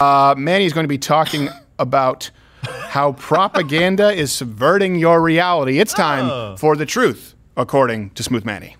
[0.00, 1.48] Uh, Manny's going to be talking
[1.78, 2.30] about
[2.62, 5.80] how propaganda is subverting your reality.
[5.80, 8.76] It's time for the truth, according to Smooth Manny.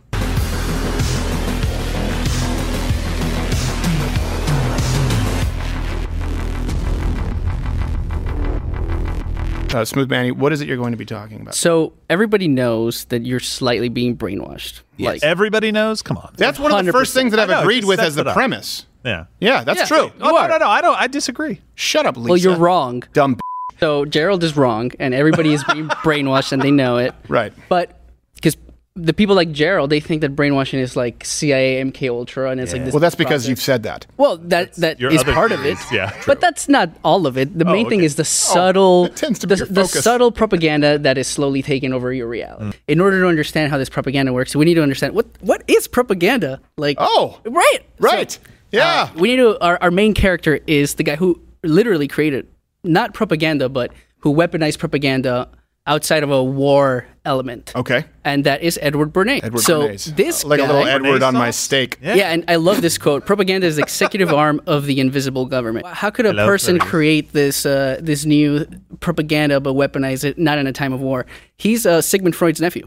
[9.74, 11.54] Uh, Smooth Manny, what is it you're going to be talking about?
[11.54, 14.80] So everybody knows that you're slightly being brainwashed.
[14.98, 16.00] Like Everybody knows.
[16.00, 16.32] Come on.
[16.36, 18.80] That's one of the first things that I've know, agreed with as the premise.
[18.80, 18.86] up.
[19.08, 19.26] Premise.
[19.40, 19.48] Yeah.
[19.58, 19.86] Yeah, that's Yeah.
[19.86, 20.12] true.
[20.20, 20.68] Oh, no, no, no.
[20.68, 20.96] I don't.
[21.00, 21.60] I disagree.
[21.74, 22.28] Shut up, Lisa.
[22.28, 23.02] well, you're wrong.
[23.12, 23.34] Dumb.
[23.34, 23.40] b-
[23.80, 27.14] So Gerald is wrong, and everybody is being brainwashed, and they know it.
[27.28, 27.52] Right.
[27.68, 28.00] But
[28.34, 28.56] because
[28.96, 32.72] the people like Gerald, they think that brainwashing is like CIA, MK Ultra, and it's
[32.72, 32.92] like this.
[32.92, 33.48] Well, that's because process.
[33.48, 34.06] you've said that.
[34.16, 35.78] Well, that that your is other part of it.
[35.78, 35.92] theories.
[35.92, 36.22] Yeah, true.
[36.26, 37.56] But that's not all of it.
[37.56, 38.06] The main thing okay.
[38.06, 40.02] is the subtle, that tends to be the, your the focus.
[40.02, 42.64] subtle propaganda that is slowly taking over your reality.
[42.64, 42.74] Mm.
[42.88, 45.86] In order to understand how this propaganda works, we need to understand what what is
[45.86, 46.60] propaganda.
[46.76, 47.38] Like, Oh.
[47.44, 48.36] right, Right.
[48.72, 49.10] So, yeah.
[49.14, 49.58] uh, we need to.
[49.62, 52.46] Our, our main character is the guy who literally created
[52.84, 55.48] not propaganda, but who weaponized propaganda
[55.86, 57.72] outside of a war element.
[57.74, 58.04] okay.
[58.24, 59.42] And that is Edward Bernays.
[59.42, 60.14] Edward so Bernays.
[60.16, 61.56] this like a little Edward on my sauce?
[61.56, 61.98] steak.
[62.02, 62.30] yeah.
[62.30, 63.24] and I love this quote.
[63.24, 65.86] Propaganda is the executive arm of the invisible government.
[65.86, 66.86] How could a person Bernays.
[66.88, 68.66] create this uh, this new
[69.00, 71.24] propaganda but weaponize it not in a time of war?
[71.56, 72.86] He's uh, Sigmund Freud's nephew,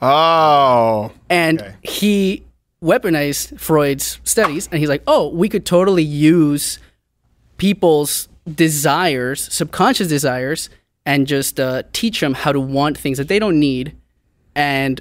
[0.00, 1.12] Oh.
[1.30, 1.74] and Okay.
[1.82, 2.42] he
[2.82, 6.78] weaponized Freud's studies, and he's like, "Oh, we could totally use
[7.56, 10.68] people's desires, subconscious desires,
[11.06, 13.96] and just uh, teach them how to want things that they don't need,
[14.54, 15.00] and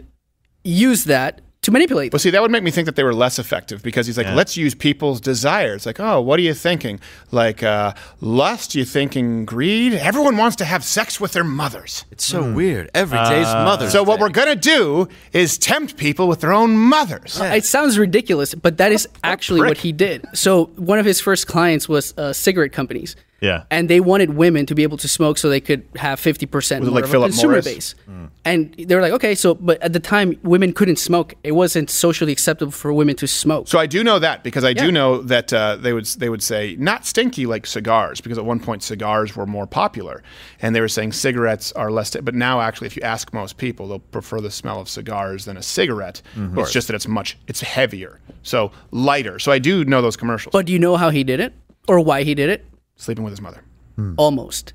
[0.63, 3.39] use that to manipulate." Well, see, that would make me think that they were less
[3.39, 5.85] effective because he's like, let's use people's desires.
[5.85, 6.99] Like, oh, what are you thinking?
[7.31, 9.93] Like, uh, lust, you thinking greed?
[9.93, 12.05] Everyone wants to have sex with their mothers.
[12.11, 12.89] It's so weird.
[12.93, 14.21] Every day's Mother's So, what Day.
[14.23, 17.39] we're going to do is tempt people with their own mothers.
[17.41, 20.25] It sounds ridiculous, but that is actually what he did.
[20.33, 23.15] So one of his first clients was uh, cigarette companies.
[23.41, 23.63] Yeah.
[23.71, 26.91] And they wanted women to be able to smoke so they could have 50% more
[26.91, 27.65] like of a consumer Morris?
[27.65, 27.95] base.
[28.45, 31.33] And they were like, okay, so, but at the time, women couldn't smoke.
[31.43, 33.67] It wasn't socially acceptable for women to smoke.
[33.67, 36.43] So I do know that because I do know that uh, they would they would
[36.43, 40.23] say not stinky like cigars because at one point cigars were more popular
[40.61, 42.15] and they were saying cigarettes are less.
[42.15, 45.57] But now actually, if you ask most people, they'll prefer the smell of cigars than
[45.57, 46.21] a cigarette.
[46.35, 49.39] It's just that it's much it's heavier, so lighter.
[49.39, 50.51] So I do know those commercials.
[50.51, 51.53] but do you know how he did it
[51.87, 52.65] or why he did it?
[52.95, 53.61] Sleeping with his mother.
[54.17, 54.73] Almost.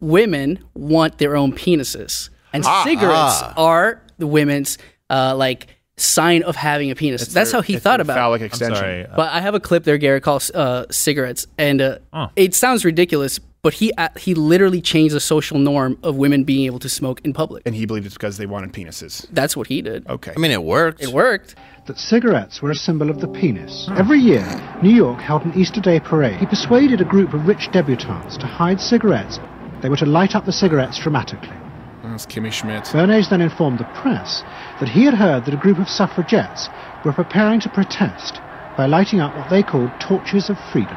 [0.00, 4.78] Women want their own penises, and Ah, cigarettes are the women's
[5.10, 5.66] uh, like
[5.98, 7.26] sign of having a penis.
[7.28, 8.20] That's how he It's thought their about it.
[8.20, 8.76] phallic I'm extension.
[8.76, 9.04] sorry.
[9.06, 12.82] Uh, But I have a clip there, Gary, called uh, "Cigarettes," and uh, it sounds
[12.84, 16.88] ridiculous, but he uh, he literally changed the social norm of women being able to
[16.88, 17.62] smoke in public.
[17.66, 19.26] And he believed it's because they wanted penises.
[19.32, 20.08] That's what he did.
[20.08, 20.32] Okay.
[20.34, 21.02] I mean, it worked.
[21.02, 21.56] It worked.
[21.90, 23.86] That cigarettes were a symbol of the penis.
[23.88, 23.96] Hmm.
[23.96, 24.46] Every year,
[24.80, 26.38] New York held an Easter Day parade.
[26.38, 29.40] He persuaded a group of rich debutantes to hide cigarettes.
[29.82, 31.56] They were to light up the cigarettes dramatically.
[32.04, 32.84] That's Kimmy Schmidt.
[32.84, 34.44] Bernays then informed the press
[34.78, 36.68] that he had heard that a group of suffragettes
[37.04, 38.40] were preparing to protest
[38.76, 40.96] by lighting up what they called torches of freedom.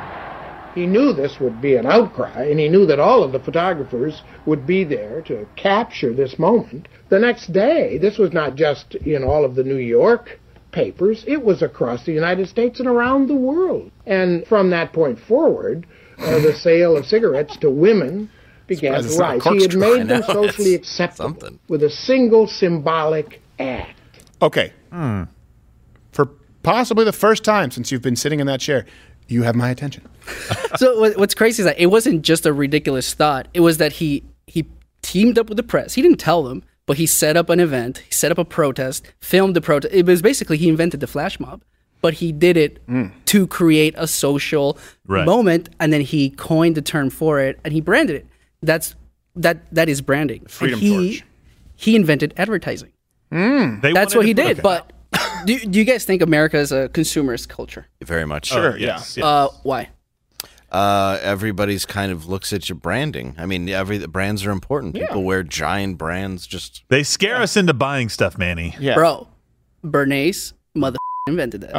[0.75, 4.21] He knew this would be an outcry, and he knew that all of the photographers
[4.45, 6.87] would be there to capture this moment.
[7.09, 10.39] The next day, this was not just in all of the New York
[10.73, 13.91] papers, it was across the United States and around the world.
[14.05, 15.87] And from that point forward,
[16.19, 18.29] uh, the sale of cigarettes to women
[18.67, 19.43] began to it's not a rise.
[19.43, 21.59] He had made them socially it's acceptable something.
[21.69, 23.99] with a single symbolic act.
[24.41, 24.73] Okay.
[26.11, 26.25] For
[26.63, 28.85] possibly the first time since you've been sitting in that chair,
[29.27, 30.07] you have my attention.
[30.75, 33.47] So what's crazy is that it wasn't just a ridiculous thought.
[33.53, 34.67] It was that he he
[35.03, 35.93] teamed up with the press.
[35.93, 37.99] He didn't tell them, but he set up an event.
[37.99, 39.93] He set up a protest, filmed the protest.
[39.93, 41.63] It was basically he invented the flash mob,
[42.01, 42.81] but he did it
[43.27, 44.77] to create a social
[45.07, 45.25] Right.
[45.25, 48.25] moment, and then he coined the term for it and he branded it.
[48.61, 48.95] That's
[49.35, 50.41] that that is branding.
[50.41, 50.89] And Freedom he,
[51.19, 51.25] torch.
[51.75, 52.91] He invented advertising.
[53.31, 54.51] They That's what he to- did.
[54.59, 54.61] okay.
[54.61, 54.91] But
[55.45, 57.87] do, do you guys think America is a consumerist culture?
[58.03, 58.47] Very much.
[58.47, 59.23] Sure, yes, yes.
[59.25, 59.89] Uh, why?
[60.73, 63.35] Uh, everybody's kind of looks at your branding.
[63.37, 64.95] I mean, every the brands are important.
[64.95, 66.47] People wear giant brands.
[66.47, 68.75] Just they scare us into buying stuff, Manny.
[68.79, 68.95] Yeah.
[68.95, 69.27] Bro,
[69.83, 70.97] Bernays mother
[71.27, 71.73] invented that.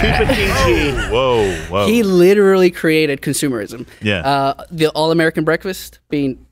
[0.00, 1.12] Keep it PG.
[1.12, 1.86] Whoa, whoa.
[1.86, 3.86] He literally created consumerism.
[4.02, 4.20] Yeah.
[4.26, 6.44] Uh, the All American breakfast being,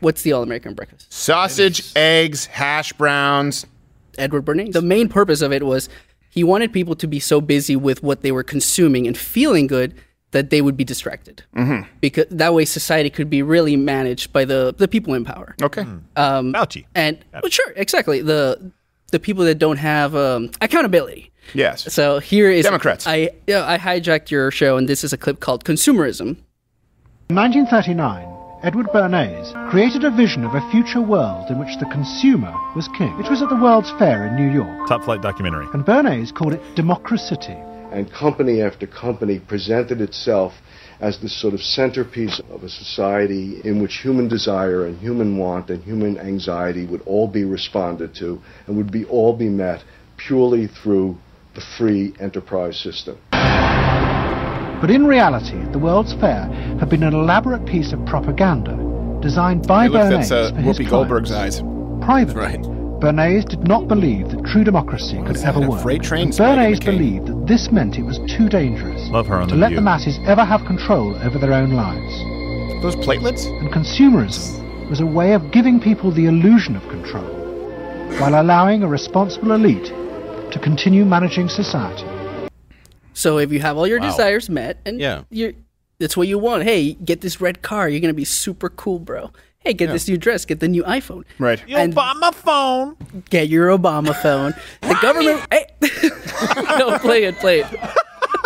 [0.00, 1.12] what's the All American breakfast?
[1.12, 3.64] Sausage, eggs, hash browns.
[4.18, 4.72] Edward Bernays.
[4.72, 5.88] The main purpose of it was
[6.30, 9.94] he wanted people to be so busy with what they were consuming and feeling good
[10.36, 11.42] that they would be distracted.
[11.56, 11.88] Mm-hmm.
[12.02, 15.56] Because that way society could be really managed by the, the people in power.
[15.62, 15.80] Okay.
[16.14, 16.84] Um, Fauci.
[16.94, 18.20] And well, sure, exactly.
[18.20, 18.70] The
[19.12, 21.30] the people that don't have um, accountability.
[21.54, 21.90] Yes.
[21.94, 23.06] So here is Democrats.
[23.06, 26.36] I yeah, I hijacked your show, and this is a clip called "Consumerism,"
[27.30, 28.28] In 1939,
[28.62, 33.14] Edward Bernays created a vision of a future world in which the consumer was king.
[33.20, 35.66] It was at the World's Fair in New York, Top flight documentary.
[35.72, 37.56] and Bernays called it Democracy.
[37.92, 40.52] And company after company presented itself
[41.00, 45.68] as the sort of centerpiece of a society in which human desire and human want
[45.70, 49.82] and human anxiety would all be responded to and would be all be met
[50.16, 51.16] purely through
[51.54, 53.18] the free enterprise system.
[54.80, 56.44] But in reality, the World's Fair
[56.78, 58.76] had been an elaborate piece of propaganda
[59.22, 61.56] designed by Hey, look, Bernays that's uh, for his Whoopi Goldberg's clients.
[61.60, 62.04] eyes.
[62.04, 62.75] Privately, Right.
[63.00, 65.82] Bernays did not believe that true democracy could ever work.
[65.82, 69.54] freight And Bernays believed that this meant it was too dangerous Love her on to
[69.54, 69.76] The let View.
[69.76, 72.14] the masses ever have control over their own lives.
[72.82, 73.44] Those platelets?
[73.60, 77.24] And consumerism was a way of giving people the illusion of control
[78.18, 79.92] while allowing a responsible elite
[80.52, 82.06] to continue managing society.
[83.12, 84.06] So if you have all your Wow.
[84.10, 85.22] desires met, and Yeah.
[85.30, 85.52] you're,
[85.98, 86.62] that's what you want.
[86.62, 87.88] Hey, get this red car.
[87.90, 89.32] You're gonna be super cool, bro.
[89.66, 90.44] Hey, get this new dress.
[90.44, 91.24] Get the new iPhone.
[91.40, 91.60] Right.
[91.66, 92.96] Yo, And- buy my phone.
[93.30, 94.54] Get your Obama phone.
[94.82, 95.44] The government.
[95.50, 95.66] Hey,
[96.78, 97.36] no, play it.
[97.40, 97.66] Play it.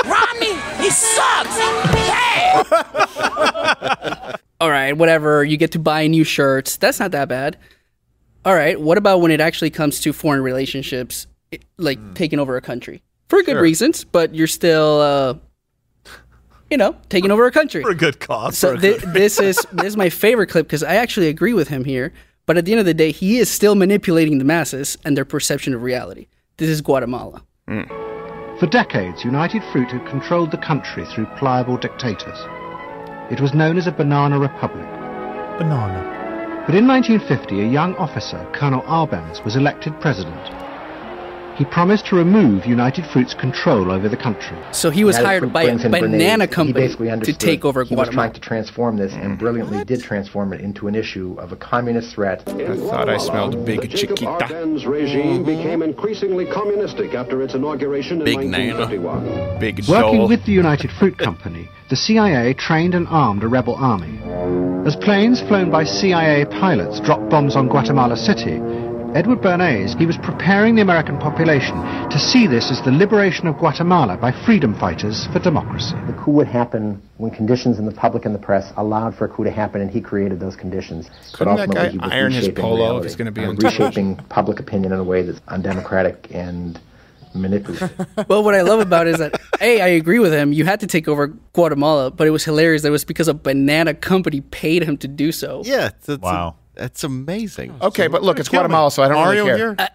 [0.07, 1.59] Romney, he sucks.
[1.95, 2.63] Hey.
[4.63, 5.45] All right, whatever.
[5.45, 6.79] You get to buy new shirts.
[6.79, 7.59] That's not that bad.
[8.47, 8.81] All right.
[8.81, 13.03] What about when it actually comes to foreign relationships, it- like taking over a country
[13.29, 15.35] for good reasons, but you're still, uh,
[16.71, 17.83] you know, taking over a country.
[17.83, 18.57] For a good cause.
[18.57, 21.85] So thi- this is this is my favorite clip because I actually agree with him
[21.85, 22.13] here.
[22.47, 25.25] But at the end of the day, he is still manipulating the masses and their
[25.25, 26.27] perception of reality.
[26.57, 27.43] This is Guatemala.
[27.69, 27.83] Hmm.
[28.59, 32.39] For decades, United Fruit had controlled the country through pliable dictators.
[33.31, 34.85] It was known as a banana republic.
[35.59, 36.65] Banana.
[36.67, 40.60] But in 1950, a young officer, Colonel Arbenz, was elected president.
[41.61, 44.57] He promised to remove United Fruit's control over the country.
[44.73, 46.51] So he was United hired Fruit by a banana Bernays.
[46.51, 49.39] Company to take over He was trying to transform this and mm.
[49.39, 52.49] brilliantly did transform it into an issue of a communist threat.
[52.49, 54.25] I thought I smelled big chiquita.
[54.25, 55.45] Arbenz regime mm-hmm.
[55.45, 58.79] became increasingly communistic after its inauguration in Big nana.
[58.79, 59.61] 1951.
[59.61, 60.29] Big Working Joel.
[60.29, 64.19] with the United Fruit Company, the CIA trained and armed a rebel army.
[64.87, 68.63] As planes flown by CIA pilots dropped bombs on Guatemala City,
[69.13, 71.75] Edward Bernays, he was preparing the American population
[72.11, 75.97] to see this as the liberation of Guatemala by freedom fighters for democracy.
[76.07, 79.29] The coup would happen when conditions in the public and the press allowed for a
[79.29, 81.11] coup to happen, and he created those conditions.
[81.33, 83.85] Couldn't that ultimately guy iron his reshaping polo if reality, he's gonna be on television?
[83.85, 86.81] reshaping public opinion in a way that's undemocratic and
[87.35, 87.91] manipulative.
[88.29, 90.53] Well, what I love about it is that a I agree with him.
[90.53, 92.83] You had to take over Guatemala, but it was hilarious.
[92.83, 95.63] That it was because a banana company paid him to do so.
[95.65, 95.91] Yeah.
[96.07, 96.55] That's Wow.
[96.75, 97.75] That's amazing.
[97.83, 98.65] Okay, but look, it's Kill me.
[98.69, 99.75] Guatemala, so I don't Mario really care.
[99.77, 99.77] here?
[99.79, 99.89] I,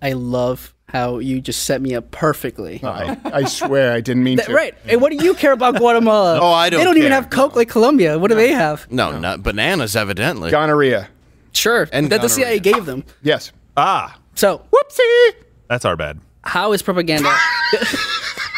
[0.00, 2.80] I I love how you just set me up perfectly.
[2.84, 4.54] I, I swear I didn't mean That- to.
[4.54, 4.74] right.
[4.86, 6.38] And what do you care about Guatemala?
[6.42, 7.20] Oh, I don't They don't even care.
[7.20, 8.18] have Coke like Colombia.
[8.18, 8.90] What do they have?
[8.92, 10.50] No, not bananas, evidently.
[10.50, 11.08] Gonorrhea.
[11.52, 11.88] Sure.
[11.92, 12.28] And that the.
[12.28, 13.04] CIA gave them.
[13.22, 13.50] Yes.
[13.76, 15.34] Ah, So, Whoopsie.
[15.68, 16.20] that's our bad.
[16.42, 17.28] how is propaganda?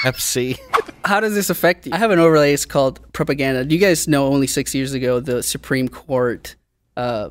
[0.03, 0.59] Pepsi.
[1.05, 1.93] how does this affect you?
[1.93, 2.53] I have an overlay.
[2.53, 3.65] It's called propaganda.
[3.65, 6.57] Do you guys know only six years ago the Supreme Court
[6.97, 7.31] uh,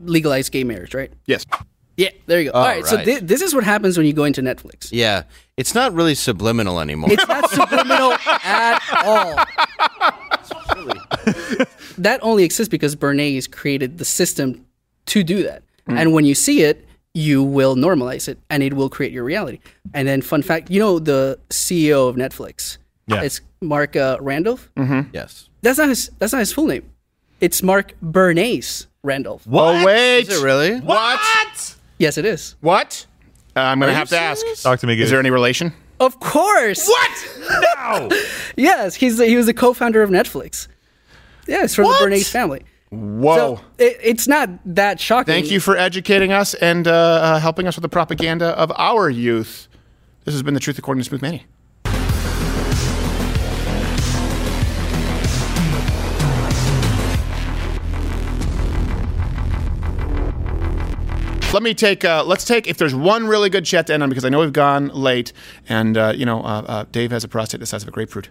[0.00, 1.12] legalized gay marriage, right?
[1.26, 1.44] Yes.
[1.96, 2.58] Yeah, there you go.
[2.58, 3.04] All right, so right.
[3.04, 4.88] thi- this is what happens when you go into Netflix.
[4.90, 5.22] Yeah.
[5.56, 7.12] It's not really subliminal anymore.
[7.12, 8.12] It's not subliminal
[8.44, 9.36] at all.
[11.98, 14.66] that only exists because Bernays created the system
[15.06, 15.62] to do that.
[15.86, 19.60] And when you see it, you will normalize it and it will create your reality.
[19.92, 23.22] And then, fun fact you know, the CEO of Netflix, Yeah.
[23.22, 24.70] it's Marc uh, Randolph.
[25.12, 25.48] yes.
[25.62, 26.10] That's not his.
[26.18, 26.90] That's not his full name.
[27.40, 29.46] It's Marc Bernays Randolph.
[29.46, 29.82] What?
[29.82, 30.20] Oh, wait.
[30.22, 30.80] Is it really?
[30.80, 31.76] What?
[31.98, 32.56] Yes, it is.
[32.60, 33.06] What?
[33.54, 34.44] Uh, I'm going to have to ask.
[34.62, 35.72] Talk to me, Is there any relation?
[36.00, 36.88] Of course.
[36.88, 37.38] What?
[37.78, 38.10] No.
[38.56, 40.68] Yes, he's the, he was the co-founder of Netflix.
[41.48, 41.98] Yeah, it's from What?
[41.98, 42.62] the Bernays family.
[42.90, 43.56] Whoa.
[43.56, 45.32] So it, it's not that shocking.
[45.34, 49.10] Thank you for educating us and uh, uh, helping us with the propaganda of our
[49.10, 49.66] youth.
[50.24, 51.46] This has been The Truth According to Smooth Manny.
[61.54, 62.04] Let me take.
[62.04, 62.66] Uh, let's take.
[62.66, 65.32] If there's one really good chat to end on, because I know we've gone late,
[65.68, 68.28] and uh, you know, uh, uh, Dave has a prostate the size of a grapefruit.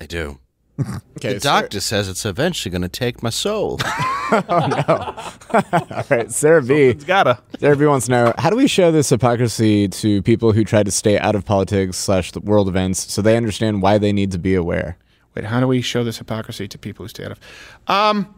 [0.00, 0.38] I do.
[1.18, 3.78] Okay, The Sarah- doctor says it's eventually going to take my soul.
[3.84, 5.62] oh No.
[5.72, 6.74] All right, Sarah B.
[6.84, 7.38] It's gotta.
[7.60, 10.82] Sarah B wants to know how do we show this hypocrisy to people who try
[10.82, 14.32] to stay out of politics slash the world events so they understand why they need
[14.32, 14.96] to be aware?
[15.36, 17.40] Wait, how do we show this hypocrisy to people who stay out of?
[17.86, 18.34] Um,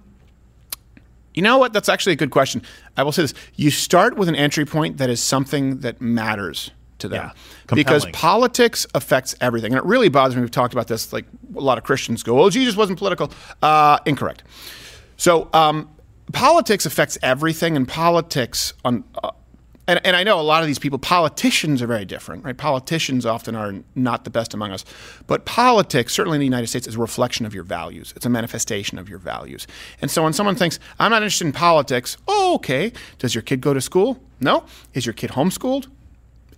[1.37, 1.73] you know what?
[1.73, 2.62] That's actually a good question.
[2.97, 6.71] I will say this: you start with an entry point that is something that matters
[6.99, 7.31] to them
[7.71, 7.75] Yeah.
[7.75, 10.40] because politics affects everything, and it really bothers me.
[10.40, 11.12] We've talked about this.
[11.12, 13.31] Like a lot of Christians go, "Oh, Jesus wasn't political."
[13.62, 14.43] Uh, incorrect.
[15.19, 15.88] So um,
[16.33, 19.05] politics affects everything, and politics on.
[19.23, 19.31] Uh,
[19.88, 22.57] and, and I know a lot of these people, politicians are very different, right?
[22.57, 24.85] Politicians often are not the best among us.
[25.26, 28.12] But politics, certainly in the United States, is a reflection of your values.
[28.16, 29.66] It's a manifestation of your values.
[30.02, 32.93] And so when someone thinks, I'm not interested in politics, oh, okay.
[33.19, 34.19] Does your kid go to school?
[34.40, 34.64] No.
[34.95, 35.87] Is your kid homeschooled?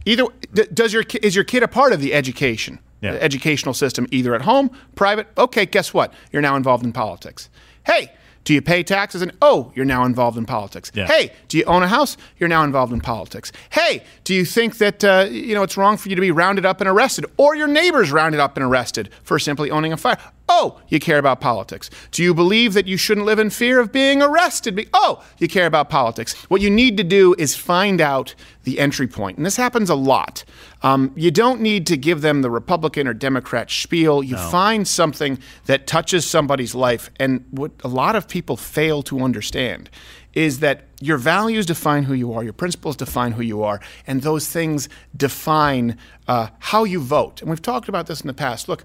[0.07, 0.25] Either
[0.73, 3.13] does your is your kid a part of the education, Yeah.
[3.13, 5.27] the educational system, either at home, private?
[5.37, 6.15] Okay, guess what?
[6.33, 7.51] You're now involved in politics.
[7.85, 8.11] Hey,
[8.49, 9.21] do you pay taxes?
[9.21, 10.91] And oh, you're now involved in politics.
[10.95, 11.07] Yeah.
[11.07, 12.17] Hey, do you own a house?
[12.39, 13.53] You're now involved in politics.
[13.69, 16.65] Hey, do you think that uh, you know it's wrong for you to be rounded
[16.65, 20.17] up and arrested, or your neighbors rounded up and arrested for simply owning a fire?
[20.49, 21.91] Oh, you care about politics.
[22.11, 24.75] Do you believe that you shouldn't live in fear of being arrested?
[24.75, 26.35] Be- oh, you care about politics.
[26.49, 29.95] What you need to do is find out the entry point, and this happens a
[29.95, 30.45] lot.
[30.83, 34.23] Um, you don't need to give them the Republican or Democrat spiel.
[34.23, 39.21] You find something that touches somebody's life, and what a lot of people fail to
[39.21, 39.91] understand
[40.35, 44.23] is that your values define who you are, your principles define who you are, and
[44.23, 45.97] those things define
[46.29, 47.41] uh, how you vote.
[47.41, 48.69] And we've talked about this in the past.
[48.69, 48.85] Look,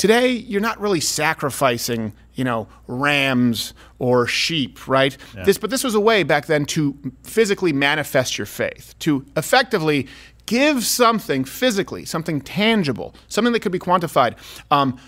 [0.00, 5.14] today you're not really sacrificing, you know, rams or sheep, right?
[5.44, 10.08] This, but this was a way back then to physically manifest your faith, to effectively
[10.46, 14.36] give something physically, something tangible, something that could be quantified.
[14.70, 14.98] Um,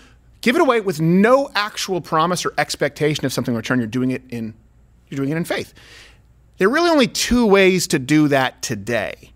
[0.41, 3.79] give it away with no actual promise or expectation of something in return.
[3.79, 4.53] You're doing it in
[5.09, 5.73] you're doing it in faith.
[6.59, 9.31] There are really only two ways to do that today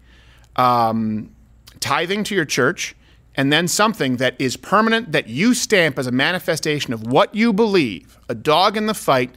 [0.55, 1.35] um,
[1.79, 2.95] tithing to your church,
[3.37, 7.53] and then something that is permanent that you stamp as a manifestation of what you
[7.53, 9.29] believe, a dog in the fight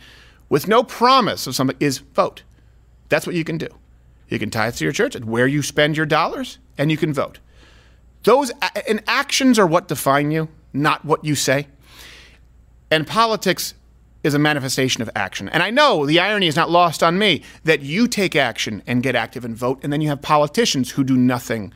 [0.49, 2.43] with no promise of something, is vote.
[3.11, 3.69] That's what you can do.
[4.29, 6.97] You can tie it to your church and where you spend your dollars, and you
[6.97, 7.39] can vote.
[8.23, 8.51] Those
[8.89, 11.67] and actions are what define you, not what you say.
[12.91, 13.75] And politics
[14.23, 15.49] is a manifestation of action.
[15.49, 19.03] And I know the irony is not lost on me that you take action and
[19.03, 21.73] get active and vote, and then you have politicians who do nothing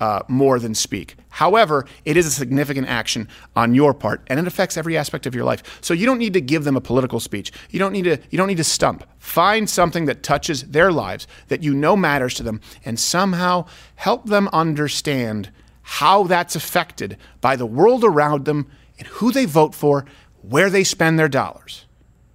[0.00, 1.16] uh, more than speak.
[1.28, 5.34] However, it is a significant action on your part, and it affects every aspect of
[5.34, 5.62] your life.
[5.80, 7.52] So you don't need to give them a political speech.
[7.70, 8.18] You don't need to.
[8.30, 9.04] You don't need to stump.
[9.18, 14.26] Find something that touches their lives that you know matters to them, and somehow help
[14.26, 15.50] them understand
[15.82, 20.04] how that's affected by the world around them and who they vote for,
[20.42, 21.86] where they spend their dollars.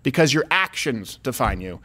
[0.02, 1.80] Because your actions define you,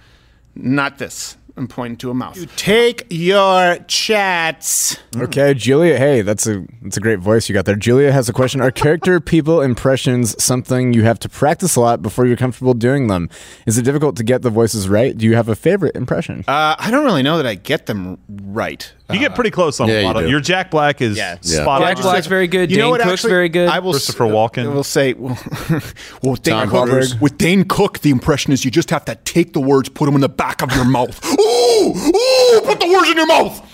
[0.55, 1.37] not this.
[1.59, 2.37] I'm pointing to a mouth.
[2.37, 4.97] You take your chats.
[5.17, 5.99] Okay, Julia.
[5.99, 7.75] Hey, that's a that's a great voice you got there.
[7.75, 12.01] Julia has a question: Are character, people impressions something you have to practice a lot
[12.01, 13.29] before you're comfortable doing them?
[13.67, 15.17] Is it difficult to get the voices right?
[15.19, 16.45] Do you have a favorite impression?
[16.47, 18.93] Uh, I don't really know that I get them right.
[19.11, 20.29] You get pretty close on yeah, a you lot of do.
[20.31, 21.39] your Jack Black is Yeah.
[21.41, 22.03] spot Jack on.
[22.03, 22.71] Black's very good.
[22.71, 23.01] You Dane know what?
[23.01, 23.71] Cook's actually, very good.
[23.71, 24.65] I will Christopher s- Walken.
[24.67, 25.39] I will say, well,
[26.23, 29.61] well Dane Cook, with Dane Cook, the impression is you just have to take the
[29.61, 31.19] words, put them in the back of your mouth.
[31.49, 33.65] Ooh, ooh, put the words in your mouth.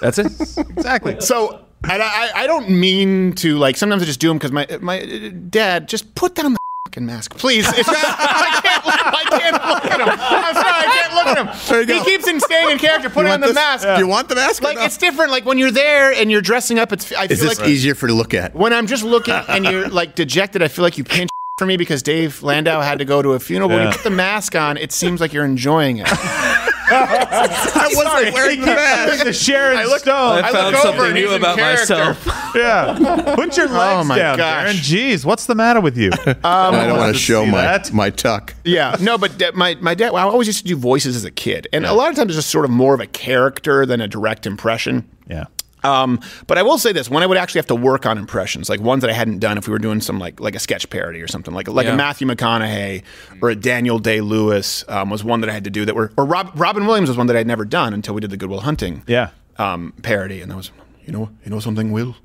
[0.00, 0.26] That's it.
[0.70, 1.20] exactly.
[1.20, 3.76] So, and I, I don't mean to like.
[3.76, 7.04] Sometimes I just do them because my my uh, dad just put down the fucking
[7.06, 7.66] mask, please.
[7.68, 8.84] It's not, I can't.
[8.86, 10.08] look- I can't look at him.
[10.08, 11.68] I'm sorry, I can't look at him.
[11.86, 13.08] There you He keeps in staying in character.
[13.10, 13.54] Put You on want the this?
[13.54, 13.86] mask.
[13.86, 14.62] Do you want the mask?
[14.62, 14.84] or Like no?
[14.84, 15.30] it's different.
[15.30, 17.12] Like when you're there and you're dressing up, it's.
[17.12, 18.54] I Is feel this like easier for you to look at?
[18.54, 21.76] when I'm just looking and you're like dejected, I feel like you pinch for me
[21.76, 23.68] because Dave Landau had to go to a funeral.
[23.68, 23.90] But when Yeah.
[23.90, 26.08] you put the mask on, it seems like you're enjoying it.
[26.90, 29.24] I wasn't wearing the mask.
[29.24, 30.14] the Sharon I look- Stone.
[30.44, 31.94] I I found look over something and new he's in about character.
[31.96, 32.52] myself.
[32.54, 33.34] yeah.
[33.34, 34.74] Put your legs my down, gosh.
[34.74, 34.78] Darren.
[34.78, 36.10] Jeez, what's the matter with you?
[36.42, 37.92] Um, I don't want to to show my that.
[37.92, 38.54] my tuck.
[38.64, 40.12] Yeah, no, but da- my my dad.
[40.12, 42.30] Well, I always used to do voices as a kid, and a lot of times
[42.30, 45.08] it's just sort of more of a character than a direct impression.
[45.28, 45.44] yeah.
[45.82, 48.68] Um, but I will say this: when I would actually have to work on impressions,
[48.68, 50.88] like ones that I hadn't done, if we were doing some like like a sketch
[50.90, 51.94] parody or something, like like Yeah.
[51.94, 53.02] a Matthew McConaughey
[53.40, 55.84] or a Daniel Day Lewis um, was one that I had to do.
[55.84, 58.30] That were or Rob, Robin Williams was one that I'd never done until we did
[58.30, 59.30] the Good Will Hunting Yeah.
[59.58, 60.70] um, parody, and that was
[61.06, 62.16] you know you know something, Will.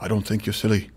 [0.00, 0.90] I don't think you're silly.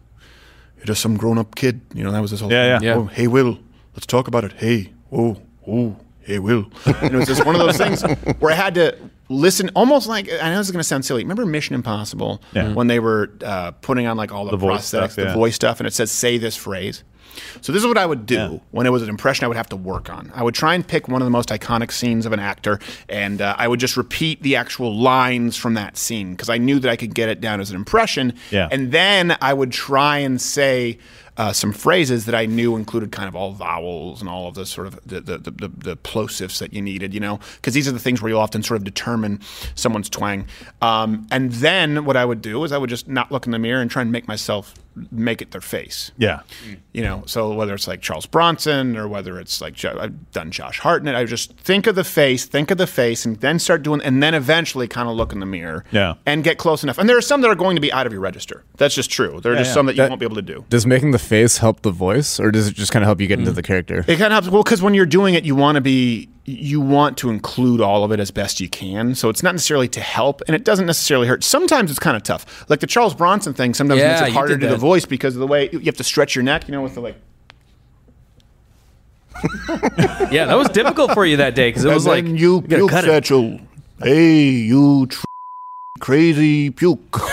[0.77, 1.81] You're just some grown up kid.
[1.93, 2.87] You know that was this whole Yeah, thing.
[2.87, 2.95] yeah.
[2.95, 3.01] Yeah.
[3.01, 3.59] Oh, hey, Will,
[3.93, 4.53] let's talk about it.
[4.53, 6.69] Hey, oh, oh, hey, Will.
[6.85, 8.03] And it was just one of those things
[8.39, 8.95] where I had to
[9.29, 11.23] listen, almost like I know this is going to sound silly.
[11.23, 12.73] Remember Mission Impossible Yeah.
[12.73, 15.55] when they were uh, putting on like all the, The voice prosthetics, stuff, the voice
[15.55, 17.03] stuff, and it says "say this phrase."
[17.61, 19.69] So this is what I would do when it was an impression I would have
[19.69, 20.31] to work on.
[20.33, 22.79] I would try and pick one of the most iconic scenes of an actor,
[23.09, 26.79] and uh, I would just repeat the actual lines from that scene because I knew
[26.79, 28.33] that I could get it down as an impression.
[28.51, 28.67] Yeah.
[28.71, 30.99] And then I would try and say
[31.37, 34.65] uh, some phrases that I knew included kind of all vowels and all of the
[34.65, 37.87] sort of the the, the, the, the plosives that you needed, you know, because these
[37.87, 39.39] are the things where you'll often sort of determine
[39.75, 40.47] someone's twang.
[40.81, 43.59] Um, and then what I would do is I would just not look in the
[43.59, 44.73] mirror and try and make myself
[45.11, 46.11] make it their face.
[46.17, 46.41] Yeah.
[46.93, 50.51] You know, so whether it's like Charles Bronson or whether it's like Jo- I've done
[50.51, 53.83] Josh Hartnett, I just think of the face, think of the face, and then start
[53.83, 56.15] doing, and then eventually kind of look in the mirror, Yeah.
[56.25, 56.97] and get close enough.
[56.97, 58.63] And there are some that are going to be out of your register.
[58.77, 59.39] That's just true.
[59.41, 59.73] There are Yeah, just yeah.
[59.75, 60.65] some that you won't be able to do.
[60.69, 63.27] Does making the face help the voice, or does it just kind of help you
[63.27, 63.41] get Mm.
[63.41, 63.99] into the character?
[64.07, 64.49] It kind of helps.
[64.49, 68.05] Well, because when you're doing it, you want to be, you want to include all
[68.05, 69.13] of it as best you can.
[69.15, 71.43] So it's not necessarily to help, and it doesn't necessarily hurt.
[71.43, 72.69] Sometimes it's kind of tough.
[72.69, 73.73] Like the Charles Bronson thing.
[73.73, 75.79] Sometimes Yeah, makes it harder to did do the voice because of the way you
[75.81, 76.67] have to stretch your neck.
[76.67, 77.17] You know, with the like.
[80.31, 82.89] Yeah, that was difficult for you that day because it was like you gotta puke
[82.89, 83.07] cut it.
[83.07, 83.59] satchel.
[84.01, 85.25] Hey, you tr-
[85.99, 87.19] crazy puke.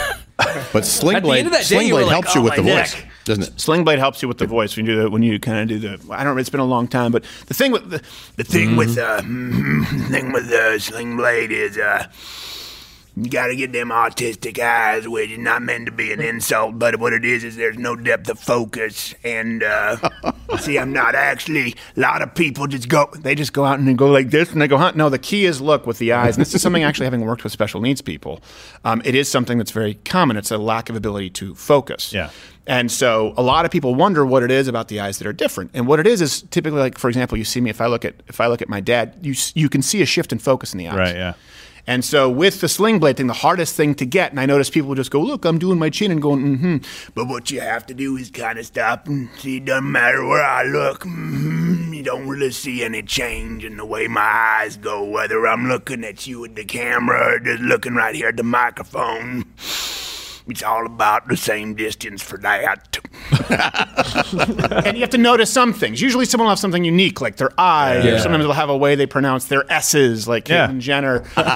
[0.73, 2.45] But Sling At Blade, end of day, Sling you were Blade like, helps you "Oh,
[2.45, 3.61] with the my voice, neck." Doesn't it?
[3.61, 5.81] Sling Blade helps you with the voice when you do the, when you kind of
[5.81, 6.13] do the.
[6.13, 6.35] I don't.
[6.35, 8.03] know, It's been a long time, but the thing with the,
[8.37, 12.07] the thing with uh, the thing with uh, Sling Blade is uh,
[13.17, 16.79] you got to get them autistic eyes, which is not meant to be an insult,
[16.79, 19.97] but what it is is there's no depth of focus, and uh,
[20.59, 21.75] see, I'm not actually.
[21.97, 24.51] A lot of people just go, they just go out and they go like this,
[24.51, 24.93] and they go, huh?
[24.97, 27.45] No, the key is look with the eyes, and this is something actually having worked
[27.45, 28.41] with special needs people.
[28.85, 30.37] Um, it is something that's very common.
[30.37, 32.13] It's a lack of ability to focus.
[32.13, 32.31] Yeah.
[32.67, 35.33] And so a lot of people wonder what it is about the eyes that are
[35.33, 35.71] different.
[35.75, 38.05] And what it is is typically like, for example, you see me if I look
[38.05, 40.73] at if I look at my dad, you you can see a shift in focus
[40.73, 40.97] in the eyes.
[40.97, 41.15] Right.
[41.15, 41.35] Yeah.
[41.87, 44.71] And so with the sling blade thing, the hardest thing to get, and I notice
[44.71, 46.77] people just go, "Look, I'm doing my chin," and going, "Mm-hmm."
[47.15, 49.61] But what you have to do is kind of stop and see.
[49.61, 51.03] Doesn't matter where I look.
[51.05, 55.69] hmm You don't really see any change in the way my eyes go, whether I'm
[55.69, 59.45] looking at you at the camera or just looking right here at the microphone.
[60.47, 62.99] It's all about the same distance for that.
[64.85, 66.01] and you have to notice some things.
[66.03, 68.05] Usually, someone will have something unique, like their eyes.
[68.05, 68.13] Yeah.
[68.13, 70.67] Or sometimes they'll have a way they pronounce their S's, like Yeah.
[70.69, 71.21] Caitlyn Jenner.
[71.35, 71.49] but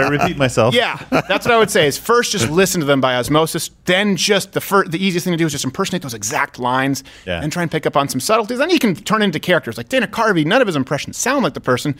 [0.00, 0.74] I repeat myself.
[0.74, 1.86] Yeah, that's what I would say.
[1.86, 3.70] Is first just listen to them by osmosis.
[3.86, 7.02] Then just the fir- the easiest thing to do is just impersonate those exact lines,
[7.26, 7.42] Yeah.
[7.42, 8.58] and try and pick up on some subtleties.
[8.58, 10.44] Then you can turn into characters like Dana Carvey.
[10.44, 11.96] None of his impressions sound like the person,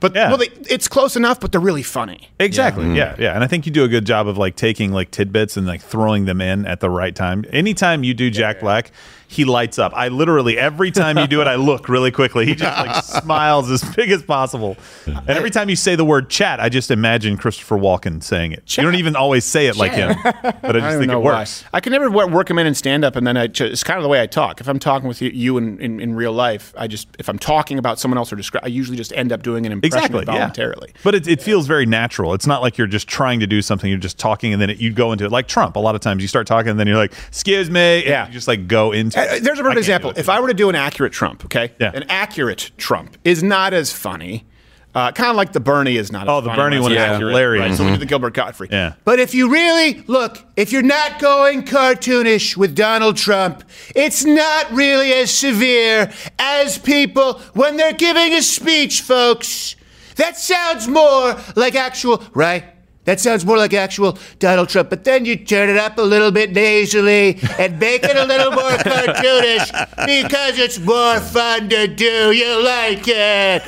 [0.00, 0.28] but Yeah.
[0.28, 1.40] well, they, it's close enough.
[1.40, 2.28] But they're really funny.
[2.38, 2.94] Exactly.
[2.94, 3.16] Yeah.
[3.18, 5.66] yeah, And I think you do a good job of like taking like tidbits and
[5.66, 7.44] like throwing them in at the right time.
[7.50, 8.92] Anytime you do Jack Black,
[9.30, 9.92] he lights up.
[9.94, 12.46] I literally every time you do it, I look really quickly.
[12.46, 14.76] He just like smiles as big as possible.
[15.06, 18.76] And every time you say the word chat, I just imagine Christopher Walken saying it.
[18.76, 21.38] You don't even always say it like him, but I just don't think it why.
[21.40, 21.64] works.
[21.72, 23.98] I can never work him in and stand up, and then I ju- it's kind
[23.98, 24.60] of the way I talk.
[24.60, 27.38] If I'm talking with you, you in, in, in real life, I just if I'm
[27.38, 30.24] talking about someone else or describe, I usually just end up doing an impression Exactly.
[30.26, 30.32] Yeah.
[30.38, 30.92] voluntarily.
[31.04, 32.34] But it, it feels very natural.
[32.34, 33.88] It's not like you're just trying to do something.
[33.88, 35.30] You're just talking, and then it, you go into it.
[35.30, 37.80] Like Trump, a lot of times you start talking, and then you're like, "Excuse me,"
[38.00, 38.26] and Yeah.
[38.26, 39.19] you just like go into.
[39.28, 39.38] Uh.
[39.40, 40.12] There's a perfect example.
[40.16, 41.92] If I were to do an accurate Trump, okay, Yeah.
[41.94, 44.44] an accurate Trump is not as funny.
[44.92, 46.22] Uh, kind of like the Bernie is not.
[46.22, 46.36] As funny.
[46.38, 47.68] Oh, the Bernie one is accurate, hilarious.
[47.68, 47.76] Right?
[47.76, 47.92] So we Mhm.
[47.94, 48.72] did the Gilbert Gottfried.
[48.72, 48.94] Yeah.
[49.04, 53.62] But if you really look, if you're not going cartoonish with Donald Trump,
[53.94, 59.76] it's not really as severe as people when they're giving a speech, folks.
[60.16, 62.64] That sounds more like actual, right?
[63.06, 66.30] That sounds more like actual Donald Trump, but then you turn it up a little
[66.30, 69.70] bit nasally and make it a little more cartoonish
[70.06, 72.30] because it's more fun to do.
[72.30, 73.64] You like it.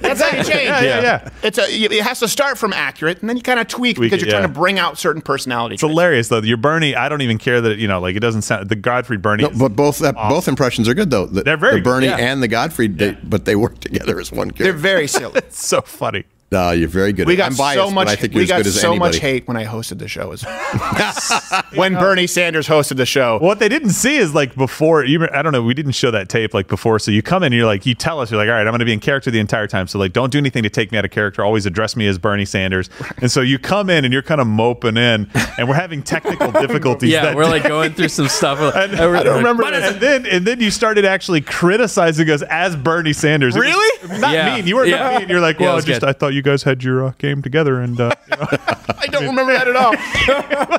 [0.00, 0.84] That's how you change Yeah, it.
[0.84, 1.28] yeah, yeah.
[1.42, 4.10] It's a, it has to start from accurate, and then you kind of tweak, Tweak
[4.10, 4.40] because it, you're yeah.
[4.40, 5.74] trying to bring out certain personality.
[5.74, 6.38] It's hilarious though.
[6.40, 8.76] Your Bernie, I don't even care that it, you know, like it doesn't sound the
[8.76, 9.42] Gottfried Bernie.
[9.44, 11.26] No, but both uh, both impressions are good though.
[11.26, 12.32] The, They're very the Bernie good, yeah.
[12.32, 14.64] and the Gottfried, they, but they work together as one character.
[14.64, 15.34] They're very silly.
[15.36, 16.24] it's so funny.
[16.52, 17.26] No, you're very good.
[17.26, 18.06] We got I'm biased, so much.
[18.08, 18.98] I think we got so anybody.
[19.16, 20.30] much hate when I hosted the show.
[20.32, 20.44] As
[21.74, 23.38] when Bernie Sanders hosted the show.
[23.40, 25.04] What they didn't see is like before.
[25.04, 25.62] You, I don't know.
[25.62, 26.98] We didn't show that tape like before.
[27.00, 28.70] So you come in, and you're like, you tell us, you're like, all right, I'm
[28.70, 29.88] going to be in character the entire time.
[29.88, 31.42] So like, don't do anything to take me out of character.
[31.44, 32.88] Always address me as Bernie Sanders.
[33.18, 35.28] And so you come in, and you're kind of moping in,
[35.58, 37.10] and we're having technical difficulties.
[37.10, 37.50] Yeah, that we're day.
[37.50, 38.60] like going through some stuff.
[38.74, 39.64] And, I don't remember.
[39.64, 43.56] And then, and then you started actually criticizing us as Bernie Sanders.
[43.56, 44.20] It was- Really?
[44.20, 44.54] not Yeah.
[44.54, 44.66] mean.
[44.66, 45.28] You weren't mean.
[45.28, 46.08] You're like, well, was just good.
[46.08, 48.46] I thought you guys had your uh, game together, and uh, you know,
[48.98, 49.94] I don't remember that at all.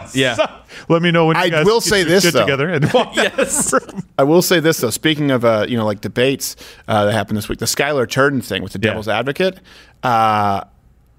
[0.13, 0.61] Yeah.
[0.87, 2.41] let me know when you I guys will get say your this, shit though.
[2.41, 2.69] together.
[2.69, 3.73] And Yes.
[4.17, 4.89] I will say this though.
[4.91, 6.55] Speaking of uh, you know like debates
[6.87, 8.89] uh, that happened this week, the Skylar Turden thing with the Yeah.
[8.91, 9.59] Devil's Advocate.
[10.03, 10.61] Uh,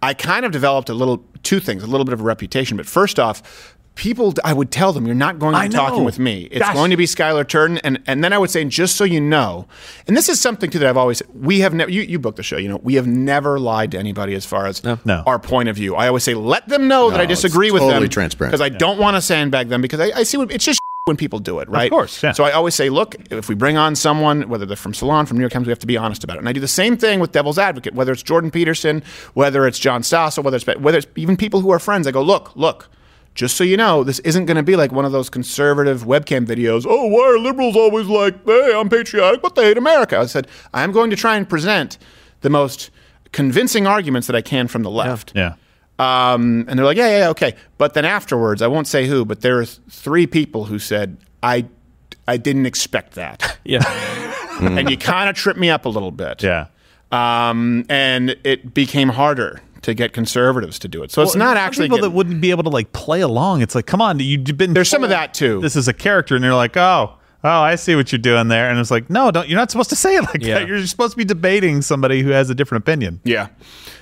[0.02, 2.76] I kind of developed a little two things, a little bit of a reputation.
[2.76, 6.18] But first off, people, I would tell them, you're not going to be talking with
[6.20, 6.42] me.
[6.52, 6.74] It's Gosh.
[6.74, 7.80] going to be Skylar Turden.
[7.82, 9.66] And, and then I would say, just so you know,
[10.06, 12.42] and this is something too that I've always, we have never, you, you booked the
[12.44, 15.22] show, you know, we have never lied to anybody as far as No.
[15.26, 15.96] our point of view.
[15.96, 17.90] I always say, let them know that No, I disagree it's with them.
[17.90, 18.52] totally transparent.
[18.52, 21.16] Because I don't want to sandbag them because I, I see what, it's just when
[21.16, 21.84] people do it, right?
[21.84, 22.32] Of course, yeah.
[22.32, 25.38] So I always say, look, if we bring on someone, whether they're from Salon, from
[25.38, 26.40] New York Times, we have to be honest about it.
[26.40, 29.02] And I do the same thing with Devil's Advocate, whether it's Jordan Peterson,
[29.34, 32.06] whether it's John Stossel, whether it's whether it's even people who are friends.
[32.06, 32.88] I go, look, look,
[33.36, 36.46] just so you know, this isn't going to be like one of those conservative webcam
[36.46, 36.84] videos.
[36.88, 40.18] Oh, why are liberals always like, hey, I'm patriotic, but they hate America?
[40.18, 41.98] I said, I'm going to try and present
[42.40, 42.90] the most
[43.32, 45.32] convincing arguments that I can from the left.
[45.36, 45.54] Yeah.
[45.98, 47.54] Um, and they're like, yeah, yeah, yeah, okay.
[47.76, 51.66] But then afterwards, I won't say who, but there are three people who said, I,
[52.26, 53.58] I didn't expect that.
[53.68, 53.82] Yeah.
[54.60, 56.40] and you kind of tripped me up a little bit.
[56.40, 56.68] Yeah.
[57.10, 61.10] Um, and it became harder to get conservatives to do it.
[61.10, 63.62] So it's not actually people getting- that wouldn't be able to like play along.
[63.62, 64.74] It's like, come on, you've been.
[64.74, 65.60] There's some of that too.
[65.60, 68.68] This is a character, and you're like, oh, oh, I see what you're doing there,
[68.68, 69.48] and it's like, no, don't.
[69.48, 70.58] You're not supposed to say it like Yeah.
[70.58, 70.68] that.
[70.68, 73.20] You're supposed to be debating somebody who has a different opinion.
[73.24, 73.48] Yeah.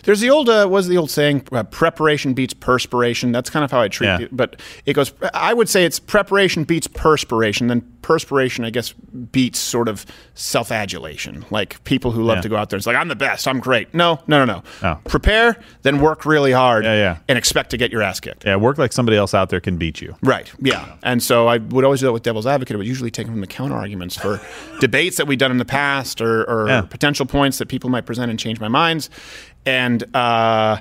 [0.04, 3.32] There's the old, uh, was the old saying, uh, preparation beats perspiration.
[3.32, 4.20] That's kind of how I treat Yeah.
[4.20, 4.36] it.
[4.36, 7.68] But it goes, I would say it's preparation beats perspiration.
[7.68, 8.92] Then perspiration, I guess,
[9.32, 11.44] beats sort of self adulation.
[11.50, 12.42] Like people who love Yeah.
[12.42, 12.76] to go out there.
[12.76, 13.48] It's like, I'm the best.
[13.48, 13.94] I'm great.
[13.94, 14.62] No, no, no, no.
[14.82, 15.00] Oh.
[15.06, 17.16] Prepare, then work really hard Yeah, yeah.
[17.28, 18.44] and expect to get your ass kicked.
[18.44, 20.14] Yeah, work like somebody else out there can beat you.
[20.22, 20.52] Right.
[20.60, 20.84] Yeah.
[21.02, 22.74] And so I would always do that with Devil's Advocate.
[22.74, 24.38] I would usually take them from the counter arguments for
[24.80, 28.30] debates that we've done in the past or, or potential points that people might present
[28.30, 29.08] and change my minds.
[29.66, 30.78] And uh,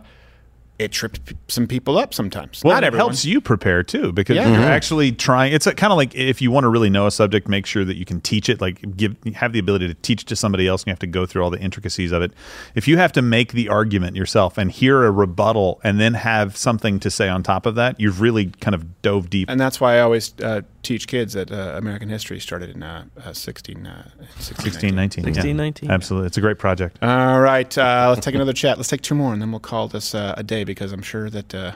[0.79, 2.61] it trips some people up sometimes.
[2.63, 3.09] Well, Not it everyone.
[3.09, 4.51] helps you prepare too because Yeah.
[4.51, 5.53] you're actually trying.
[5.53, 7.95] It's kind of like if you want to really know a subject, make sure that
[7.95, 8.59] you can teach it.
[8.59, 11.25] Like give have the ability to teach to somebody else, and you have to go
[11.25, 12.31] through all the intricacies of it.
[12.75, 16.57] If you have to make the argument yourself and hear a rebuttal, and then have
[16.57, 19.49] something to say on top of that, you've really kind of dove deep.
[19.49, 23.05] And that's why I always uh, teach kids that uh, American history started in uh,
[23.23, 24.09] uh, 16, uh,
[24.39, 25.23] 16, 16, 19.
[25.23, 25.53] 16, yeah.
[25.53, 25.91] 19.
[25.91, 26.27] Absolutely.
[26.27, 26.97] It's a great project.
[27.01, 27.77] All right.
[27.77, 28.77] Uh, let's take another chat.
[28.77, 31.29] Let's take two more and then we'll call this uh, a day because I'm sure
[31.29, 31.75] that uh,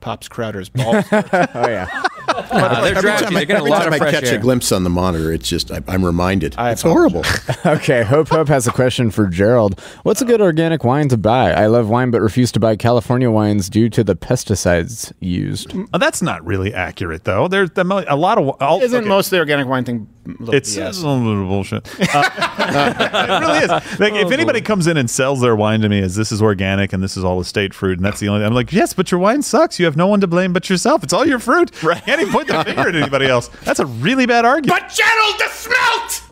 [0.00, 1.04] Pops Crowder's balls.
[1.12, 2.02] oh yeah.
[2.38, 3.24] Uh, they're Every drafty.
[3.26, 4.36] time, I, They're getting a every lot time of I catch air.
[4.36, 6.54] a glimpse on the monitor, it's just I, I'm reminded.
[6.58, 7.24] I it's horrible.
[7.66, 9.78] Okay, Hope Hope has a question for Gerald.
[10.04, 11.52] What's a good organic wine to buy?
[11.52, 15.74] I love wine, but refuse to buy California wines due to the pesticides used.
[15.92, 17.48] Oh, that's not really accurate though.
[17.48, 19.08] There's the mo- a lot of all, Isn't okay.
[19.08, 20.08] most of the organic wine thing
[20.52, 21.02] It's, BS?
[21.02, 21.86] a little bullshit.
[22.14, 23.98] Uh, it really is.
[24.00, 26.92] Like, if anybody comes in and sells their wine to me as this is organic
[26.92, 29.20] and this is all estate fruit and that's the only, I'm like, yes, but your
[29.20, 29.78] wine sucks.
[29.78, 31.02] You have no one to blame but yourself.
[31.02, 31.70] It's all your fruit.
[31.88, 32.04] Right.
[32.04, 33.48] Can't even point the finger at anybody else.
[33.64, 34.80] That's a really bad argument.
[34.80, 36.22] But Gerald, the smelt!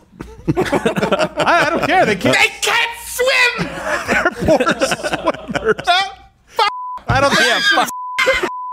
[1.37, 2.05] I, I don't care.
[2.05, 2.35] They can't.
[2.37, 3.67] They can't swim!
[7.09, 7.47] I don't think.
[7.47, 7.89] Yeah, fuck.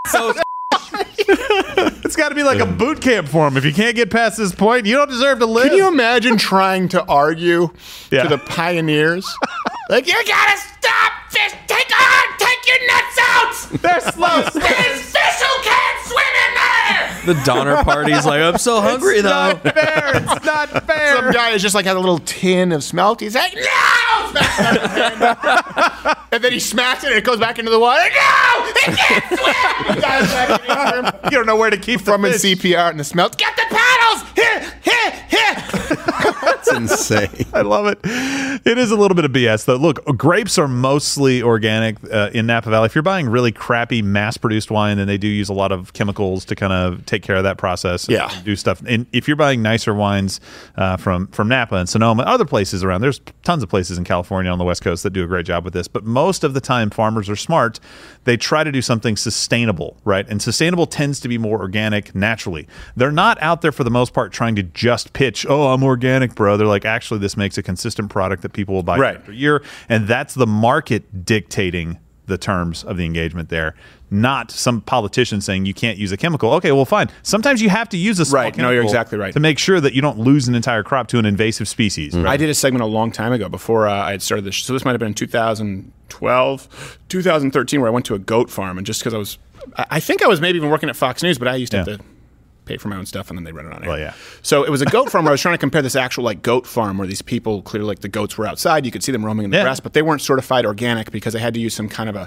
[0.07, 0.33] so
[2.05, 3.57] It's got to be like a boot camp for them.
[3.57, 5.69] If you can't get past this point, you don't deserve to live.
[5.69, 7.69] Can you imagine trying to argue
[8.11, 8.23] Yeah.
[8.23, 9.27] to the pioneers?
[9.87, 11.51] Like, you gotta stop fish!
[11.67, 12.23] Take on!
[12.39, 13.53] Take your nuts out!
[13.83, 14.41] They're slow.
[14.41, 17.14] There's fish who can't swim in there!
[17.25, 19.29] The Donner Party's like, I'm so hungry though.
[19.29, 20.11] not fair.
[20.17, 21.15] It's not fair.
[21.15, 23.19] Some guy is just like has a little tin of smelt.
[23.21, 23.61] He's like, no!
[24.31, 26.17] Smacks it out of his hand.
[26.31, 28.01] and then he smacks it and it goes back into the water.
[28.01, 28.65] No!
[28.67, 30.01] It can't swim!
[30.01, 31.11] Back in the room.
[31.25, 32.33] You don't know where to keep From in.
[32.33, 33.37] CPR and the smelt.
[33.37, 34.29] Get the paddles!
[34.35, 34.73] Here!
[34.83, 35.11] Here!
[35.29, 36.54] Here!
[36.65, 37.45] That's insane.
[37.53, 37.99] I love it.
[38.03, 39.75] It is a little bit of BS though.
[39.75, 42.87] Look, grapes are mostly organic uh, in Napa Valley.
[42.87, 46.45] If you're buying really crappy mass-produced wine, then they do use a lot of chemicals
[46.45, 48.07] to kind of take care of that process.
[48.09, 48.31] Yeah.
[48.43, 48.81] do stuff.
[48.87, 50.39] And if you're buying nicer wines
[50.75, 54.51] uh, from from Napa and Sonoma, other places around, there's tons of places in California
[54.51, 55.87] on the West Coast that do a great job with this.
[55.87, 57.79] But most of the time, farmers are smart.
[58.25, 60.27] They try to do something sustainable, right?
[60.27, 62.67] And sustainable tends to be more organic naturally.
[62.95, 66.35] They're not out there for the most part trying to just pitch, "Oh, I'm organic,
[66.35, 69.11] bro." They're like, actually, this makes a consistent product that people will buy Right.
[69.13, 73.75] year after year, and that's the market dictating the terms of the engagement there.
[74.11, 76.51] Not some politician saying you can't use a chemical.
[76.53, 77.09] Okay, well, fine.
[77.23, 78.55] Sometimes you have to use a small Right.
[78.57, 79.33] No, you're exactly right.
[79.33, 82.15] to make sure that you don't lose an entire crop to an invasive species.
[82.15, 82.25] Right?
[82.27, 84.57] I did a segment a long time ago before uh, I had started this.
[84.57, 88.77] So this might have been in 2012, 2013, where I went to a goat farm,
[88.77, 89.37] and just because I was,
[89.77, 91.77] I I think I was maybe even working at Fox News, but I used to
[91.77, 91.85] Yeah.
[91.85, 92.05] have to
[92.65, 93.89] pay for my own stuff, and then they run it on air.
[93.89, 94.13] Well, yeah.
[94.41, 96.41] So it was a goat farm where I was trying to compare this actual like
[96.41, 99.25] goat farm where these people clearly like the goats were outside, you could see them
[99.25, 99.63] roaming in the Yeah.
[99.63, 102.21] grass, but they weren't certified organic because they had to use some kind of a.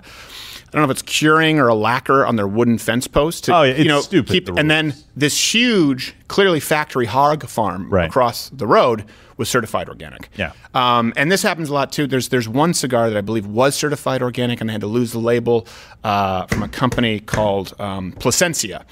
[0.68, 3.56] I don't know if it's curing or a lacquer on their wooden fence post to,
[3.56, 7.46] Oh, yeah, you it's know, stupid, keep, the and then this huge, clearly factory hog
[7.48, 8.06] farm Right.
[8.06, 9.04] across the road
[9.38, 10.28] was certified organic.
[10.36, 10.52] Yeah.
[10.74, 12.06] Um, and this happens a lot too.
[12.06, 15.12] There's there's one cigar that I believe was certified organic, and I had to lose
[15.12, 15.66] the label
[16.04, 18.84] uh, from a company called um, Plasencia,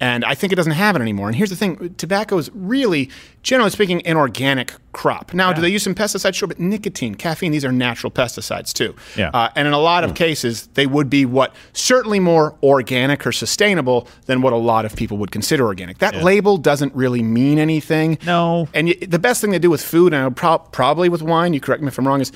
[0.00, 1.28] and I think it doesn't have it anymore.
[1.28, 3.10] And here's the thing: tobacco is really,
[3.42, 5.32] generally speaking, an organic crop.
[5.32, 6.34] Now, do they use some pesticides?
[6.34, 8.94] Sure, but nicotine, caffeine, these are natural pesticides too.
[9.16, 9.30] Yeah.
[9.32, 13.32] Uh, and in a lot of cases, they would be what certainly more organic or
[13.32, 15.98] sustainable than what a lot of people would consider organic.
[15.98, 18.18] That label doesn't really mean anything.
[18.24, 18.68] No.
[18.74, 21.22] And y- the best thing to do with food, and I would prob- probably with
[21.22, 22.32] wine, you correct me if I'm wrong, is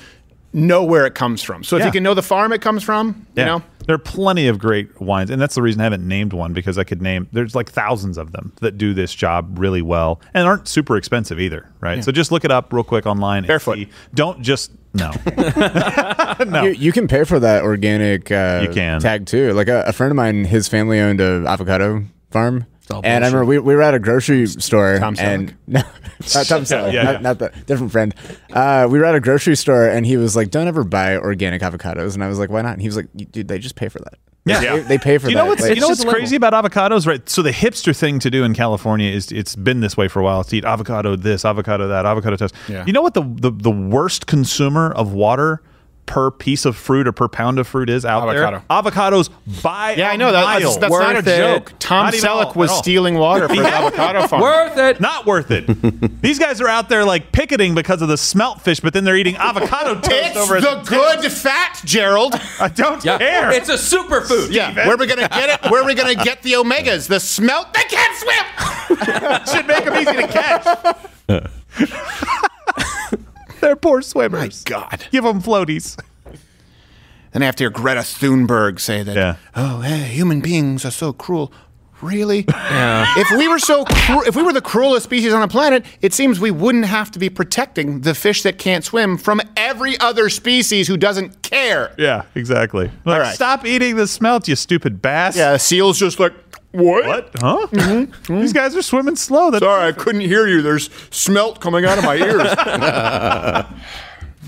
[0.53, 1.63] know where it comes from.
[1.63, 1.85] So if Yeah.
[1.87, 3.43] you can know the farm it comes from, Yeah.
[3.43, 6.33] you know, There are plenty of great wines, and that's the reason I haven't named
[6.33, 7.27] one because I could name.
[7.31, 11.39] There's like thousands of them that do this job really well and aren't super expensive
[11.39, 12.03] either, right?
[12.03, 13.39] So just look it up real quick online.
[13.39, 13.75] and Barefoot.
[13.75, 13.89] see.
[14.13, 15.11] Don't just no.
[16.47, 16.63] no.
[16.63, 18.99] You, you can pay for that organic uh, You can.
[18.99, 19.53] tag too.
[19.53, 22.65] Like a, a friend of mine, his family owned a avocado farm.
[22.91, 26.45] All And I remember we, we were at a grocery store Tom and no, not
[26.45, 27.19] Tom Selleck, yeah, not, yeah.
[27.19, 28.13] not that different friend.
[28.51, 31.61] Uh, we were at a grocery store and he was like, "Don't ever buy organic
[31.61, 33.89] avocados," and I was like, "Why not?" And he was like, "Dude, they just pay
[33.89, 34.15] for that.
[34.45, 34.61] Yeah.
[34.77, 36.19] they, they pay for Do you that." know what's Like- you know what's a label.
[36.19, 37.27] crazy about avocados, right?
[37.29, 40.23] So the hipster thing to do in California is it's been this way for a
[40.23, 40.43] while.
[40.45, 42.55] To eat avocado this, avocado that, avocado toast.
[42.69, 42.85] Yeah.
[42.85, 45.61] You know what the, the the worst consumer of water
[46.07, 48.63] per piece of fruit or per pound of fruit is out Avocado.
[48.67, 48.81] there?
[48.81, 49.29] Avocados
[49.61, 50.79] by yeah, I I know that, that's, mile.
[50.79, 51.37] that's not a Worth it.
[51.37, 51.73] joke.
[51.77, 54.41] Tom Not even all- Selleck was stealing water for his avocado farm.
[54.41, 54.99] Worth it.
[54.99, 55.67] Not worth it.
[56.23, 59.17] These guys are out there like picketing because of the smelt fish, but then they're
[59.17, 60.83] eating avocado toast It's over at the
[61.21, 62.33] good fat, Gerald.
[62.59, 63.17] I don't Yeah.
[63.19, 63.51] care.
[63.51, 64.51] It's a superfood.
[64.51, 65.69] Yeah, where are we gonna get it?
[65.71, 67.07] Where are we gonna get the omegas?
[67.07, 67.73] The smelt?
[67.73, 69.45] They can't swim.
[69.53, 70.65] should make them easy to catch.
[73.67, 74.63] they're poor swimmers.
[74.65, 74.69] My.
[74.79, 75.05] God.
[75.11, 76.01] Give them floaties.
[77.33, 79.15] Then I have to hear Greta Thunberg say that.
[79.15, 79.35] Yeah.
[79.55, 81.51] Oh, hey, human beings are so cruel.
[82.01, 82.45] Really?
[82.47, 83.13] Yeah.
[83.17, 86.13] If we were so, cru- if we were the cruelest species on the planet, it
[86.13, 90.29] seems we wouldn't have to be protecting the fish that can't swim from every other
[90.29, 91.93] species who doesn't care.
[91.97, 92.91] Yeah, exactly.
[93.03, 93.35] Like, All right.
[93.35, 95.35] Stop eating the smelt, you stupid bass.
[95.35, 96.33] Yeah, the seal's just like,
[96.77, 97.05] what?
[97.05, 97.31] What?
[97.39, 97.67] Huh?
[97.71, 98.11] Mm-hmm.
[98.11, 98.39] Mm-hmm.
[98.39, 99.51] These guys are swimming slow.
[99.51, 100.61] That's Sorry, I couldn't hear you.
[100.61, 102.41] There's smelt coming out of my ears.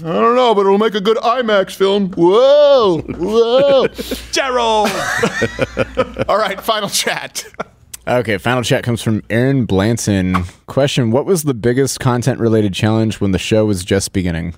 [0.02, 2.12] I don't know, but it'll make a good IMAX film.
[2.12, 3.88] Whoa, whoa.
[4.32, 4.90] Gerald.
[6.30, 7.46] All right, final chat.
[8.08, 10.46] Okay, final chat comes from Aaron Blanton.
[10.68, 14.56] Question: What was the biggest content-related challenge when the show was just beginning?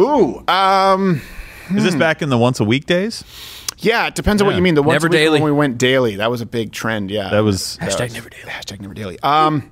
[0.00, 1.22] Ooh, um,
[1.74, 1.98] Is this hmm.
[1.98, 3.24] back in the once a week days?
[3.82, 4.56] Yeah, it depends on what Yeah.
[4.56, 4.74] you mean.
[4.74, 5.40] The once Never a week daily.
[5.40, 7.10] when we went daily, that was a big trend.
[7.10, 8.44] Yeah, That was Hashtag never daily.
[8.50, 9.18] Hashtag never daily.
[9.20, 9.70] Um,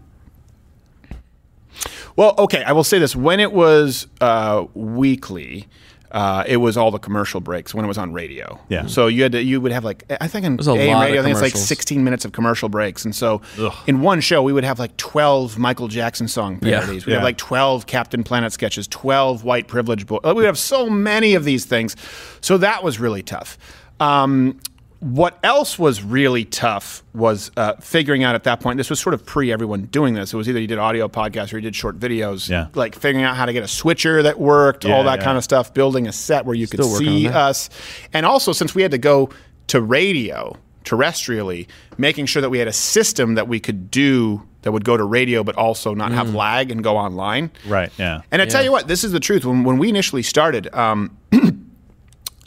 [2.17, 5.69] well, okay, I will say this: when it was uh, weekly,
[6.11, 8.59] uh, it was all the commercial breaks when it was on radio.
[8.69, 8.87] Yeah.
[8.87, 11.21] So you had to, you would have like I think in a AM lot radio,
[11.21, 11.69] I think it's like commercials.
[11.69, 13.41] 16 minutes of commercial breaks, and so
[13.87, 16.81] in one show we would have like 12 Michael Jackson song Yeah.
[16.81, 17.07] parodies.
[17.07, 17.19] We'd Yeah.
[17.19, 20.21] have like 12 Captain Planet sketches, 12 white privilege boys.
[20.35, 21.97] We have so many of these things,
[22.41, 23.57] so that was really tough.
[24.01, 24.59] Um,
[25.01, 28.77] what else was really tough was uh, figuring out at that point.
[28.77, 30.35] This was sort of pre everyone doing this.
[30.35, 32.51] It was either you did audio podcasts or you did short videos.
[32.51, 32.67] Yeah.
[32.75, 35.25] Like figuring out how to get a switcher that worked, Yeah, all that yeah.
[35.25, 35.73] kind of stuff.
[35.73, 37.71] Building a set where you could Still working see us,
[38.13, 39.31] and also since we had to go
[39.69, 44.73] to radio terrestrially, making sure that we had a system that we could do that
[44.73, 46.15] would go to radio but also not Mm.
[46.17, 47.51] have lag and go online.
[47.67, 47.91] right.
[47.99, 48.21] Yeah.
[48.31, 49.47] And I tell you what, this is the truth.
[49.47, 51.17] When when we initially started, um,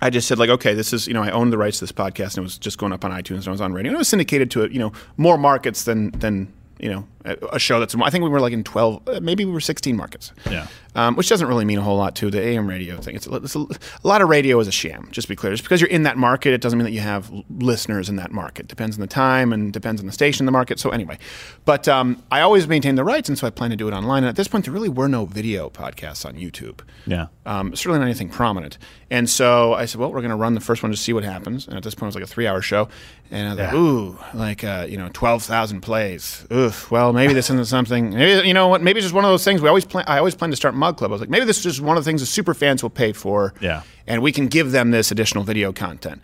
[0.03, 1.93] I just said like, okay, this is you know I owned the rights to this
[1.93, 3.89] podcast and it was just going up on iTunes and I was on radio.
[3.89, 7.79] And it was syndicated to you know more markets than than you know a, show
[7.79, 10.31] that's I think we were like in twelve, uh, maybe we were sixteen markets.
[10.49, 10.67] Yeah.
[10.95, 13.15] Um, which doesn't really mean a whole lot to the AM radio thing.
[13.15, 15.07] It's, a, it's a, a lot of radio is a sham.
[15.11, 16.99] Just to be clear, just because you're in that market, it doesn't mean that you
[16.99, 18.67] have listeners in that market.
[18.67, 20.79] Depends on the time and depends on the station in the market.
[20.79, 21.17] So anyway,
[21.65, 24.23] but um, I always maintain the rights, and so I plan to do it online.
[24.23, 26.81] And at this point, there really were no video podcasts on YouTube.
[27.07, 27.27] Yeah.
[27.47, 28.77] Um, certainly not anything prominent.
[29.09, 31.23] And so I said, well, we're going to run the first one to see what
[31.23, 31.67] happens.
[31.67, 32.87] And at this point, it was like a three-hour show.
[33.31, 36.45] And I was like, ooh, like uh, you know, twelve thousand plays.
[36.51, 36.91] Oof.
[36.91, 38.11] Well, maybe this isn't something.
[38.11, 38.81] Maybe you know what?
[38.81, 39.61] Maybe it's just one of those things.
[39.61, 40.05] We always plan.
[40.07, 41.11] I always plan to start Mug Club.
[41.11, 42.89] I was like, maybe this is just one of the things the super fans will
[42.89, 43.53] pay for.
[43.61, 43.83] Yeah.
[44.07, 46.21] And we can give them this additional video content.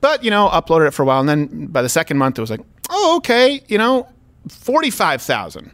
[0.00, 2.40] But you know, uploaded it for a while, and then by the second month, it
[2.40, 4.08] was like, oh, okay, you know,
[4.48, 5.72] forty-five thousand,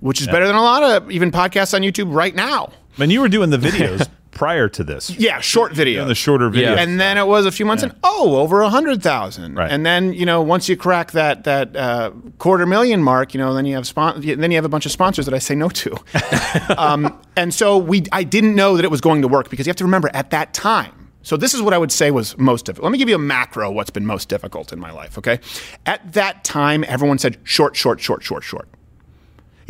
[0.00, 2.72] which is better than a lot of even podcasts on YouTube right now.
[2.98, 5.10] And you were doing the videos prior to this.
[5.10, 6.00] Yeah, short video.
[6.00, 6.76] Doing the shorter videos.
[6.76, 9.54] And then it was a few months, and oh, over a hundred thousand.
[9.54, 9.70] Right.
[9.70, 13.54] And then you know, once you crack that that uh, quarter million mark, you know,
[13.54, 15.68] then you have spon- then you have a bunch of sponsors that I say no
[15.68, 15.96] to.
[16.78, 19.70] um, and so we, I didn't know that it was going to work because you
[19.70, 21.10] have to remember at that time.
[21.22, 22.84] So this is what I would say was most difficult.
[22.84, 23.70] Let me give you a macro.
[23.70, 25.18] What's been most difficult in my life?
[25.18, 25.38] Okay,
[25.86, 28.68] at that time, everyone said short, short, short, short, short.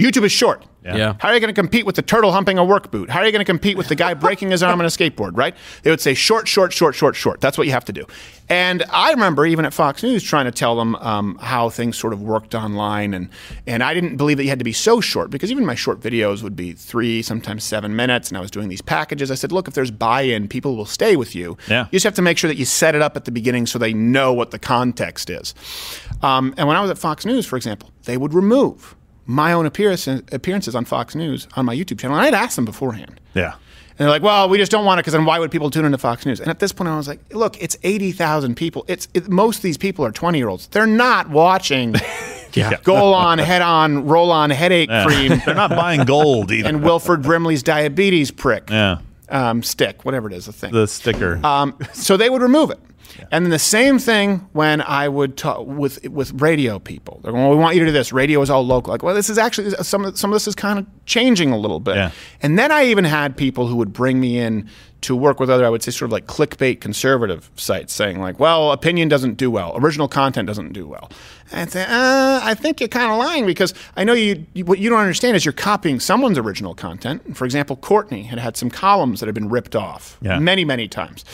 [0.00, 0.64] YouTube is short.
[0.84, 0.96] Yeah.
[0.96, 1.14] Yeah.
[1.18, 3.10] How are you going to compete with the turtle humping a work boot?
[3.10, 5.36] How are you going to compete with the guy breaking his arm on a skateboard,
[5.36, 5.54] right?
[5.82, 7.40] They would say short, short, short, short, short.
[7.40, 8.06] That's what you have to do.
[8.48, 12.12] And I remember even at Fox News trying to tell them um, how things sort
[12.12, 13.12] of worked online.
[13.12, 13.28] And,
[13.66, 16.00] and I didn't believe that you had to be so short because even my short
[16.00, 18.28] videos would be three, sometimes seven minutes.
[18.28, 19.30] And I was doing these packages.
[19.30, 21.58] I said, look, if there's buy in, people will stay with you.
[21.68, 21.84] Yeah.
[21.90, 23.78] You just have to make sure that you set it up at the beginning so
[23.78, 25.54] they know what the context is.
[26.22, 28.96] Um, and when I was at Fox News, for example, they would remove
[29.30, 32.16] my own appearance, appearances on Fox News on my YouTube channel.
[32.16, 33.20] And I had asked them beforehand.
[33.34, 33.54] Yeah.
[33.90, 35.84] And they're like, well, we just don't want it because then why would people tune
[35.84, 36.40] into Fox News?
[36.40, 38.84] And at this point, I was like, look, it's 80,000 people.
[38.88, 40.66] It's it, Most of these people are 20 year olds.
[40.68, 41.94] They're not watching
[42.54, 42.78] Yeah.
[42.82, 45.04] goal on, head on, roll on headache Yeah.
[45.04, 45.40] cream.
[45.46, 46.68] They're not buying gold either.
[46.68, 48.98] and Wilford Brimley's diabetes prick Yeah.
[49.28, 50.72] um, stick, whatever it is, the thing.
[50.72, 51.38] The sticker.
[51.46, 52.80] Um, so they would remove it.
[53.30, 57.20] And then the same thing when I would talk with with radio people.
[57.22, 58.12] They're going, well, "We want you to do this.
[58.12, 60.54] Radio is all local." Like, well, this is actually some of some of this is
[60.54, 61.96] kind of changing a little bit.
[61.96, 62.10] Yeah.
[62.42, 64.68] And then I even had people who would bring me in
[65.02, 68.38] to work with other, I would say, sort of like clickbait conservative sites, saying like,
[68.38, 69.72] "Well, opinion doesn't do well.
[69.76, 71.10] Original content doesn't do well."
[71.50, 74.64] And I'd say, uh, "I think you're kind of lying because I know you, you.
[74.64, 77.36] What you don't understand is you're copying someone's original content.
[77.36, 80.38] For example, Courtney had had some columns that had been ripped off Yeah.
[80.38, 81.24] many, many times.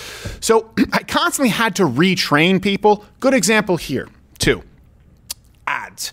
[0.41, 3.05] So I constantly had to retrain people.
[3.21, 4.63] Good example here, too.
[5.67, 6.13] Ads.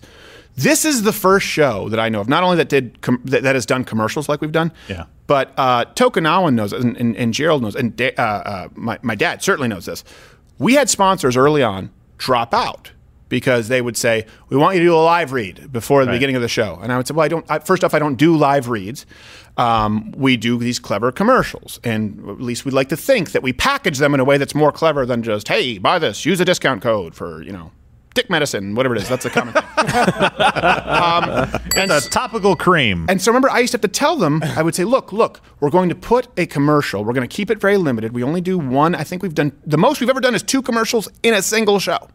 [0.56, 3.42] This is the first show that I know of, not only that did com- that,
[3.42, 5.04] that has done commercials like we've done, Yeah.
[5.26, 9.14] But uh, Tokunawa knows, and, and, and Gerald knows, and da- uh, uh, my, my
[9.14, 10.04] dad certainly knows this.
[10.58, 12.92] We had sponsors early on drop out
[13.28, 16.16] because they would say, "We want you to do a live read before the Right.
[16.16, 17.44] beginning of the show," and I would say, "Well, I don't.
[17.50, 19.06] I, first off, I don't do live reads.
[19.56, 23.52] Um, we do these clever commercials, and at least we'd like to think that we
[23.52, 26.44] package them in a way that's more clever than just, hey, buy this, use a
[26.44, 27.70] discount code for you know."
[28.14, 29.64] Dick medicine, whatever it is, that's a common thing.
[29.76, 33.06] um, and a topical cream.
[33.08, 35.40] and so remember, I used to have to tell them, I would say, look, look,
[35.60, 37.04] we're going to put a commercial.
[37.04, 38.12] We're going to keep it very limited.
[38.12, 38.94] We only do one.
[38.94, 41.80] I think we've done, the most we've ever done is two commercials in a single
[41.80, 42.08] show.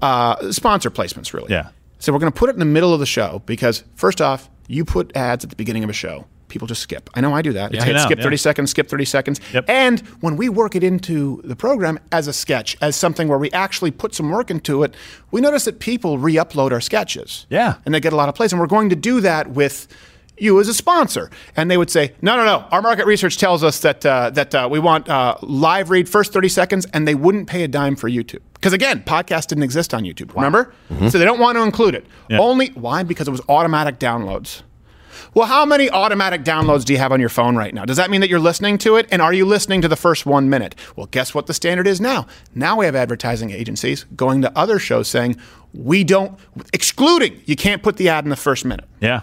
[0.00, 1.50] Uh, sponsor placements, really.
[1.50, 1.70] Yeah.
[1.98, 4.48] So we're going to put it in the middle of the show because, first off,
[4.68, 6.26] you put ads at the beginning of a show.
[6.48, 7.10] People just skip.
[7.14, 7.74] I know I do that.
[7.74, 8.24] It's hit know, skip yeah.
[8.24, 9.40] 30 seconds, skip 30 seconds.
[9.52, 9.64] Yep.
[9.68, 13.50] And when we work it into the program as a sketch, as something where we
[13.52, 14.94] actually put some work into it,
[15.30, 17.76] we notice that people re upload our sketches Yeah.
[17.84, 18.52] and they get a lot of plays.
[18.52, 19.88] And we're going to do that with
[20.36, 21.30] you as a sponsor.
[21.56, 22.66] And they would say, no, no, no.
[22.72, 26.32] Our market research tells us that uh, that uh, we want uh, live read first
[26.32, 28.40] 30 seconds, and they wouldn't pay a dime for YouTube.
[28.54, 30.34] Because again, podcast didn't exist on YouTube.
[30.34, 30.74] Remember?
[31.08, 32.04] So they don't want to include it.
[32.28, 32.40] Yeah.
[32.40, 33.02] Only why?
[33.04, 34.62] Because it was automatic downloads.
[35.34, 37.84] Well, how many automatic downloads do you have on your phone right now?
[37.84, 39.06] Does that mean that you're listening to it?
[39.10, 40.74] And are you listening to the first one minute?
[40.96, 42.26] Well, guess what the standard is now?
[42.54, 45.36] Now we have advertising agencies going to other shows saying,
[45.72, 46.38] we don't,
[46.72, 48.86] excluding, you can't put the ad in the first minute.
[49.00, 49.22] Yeah.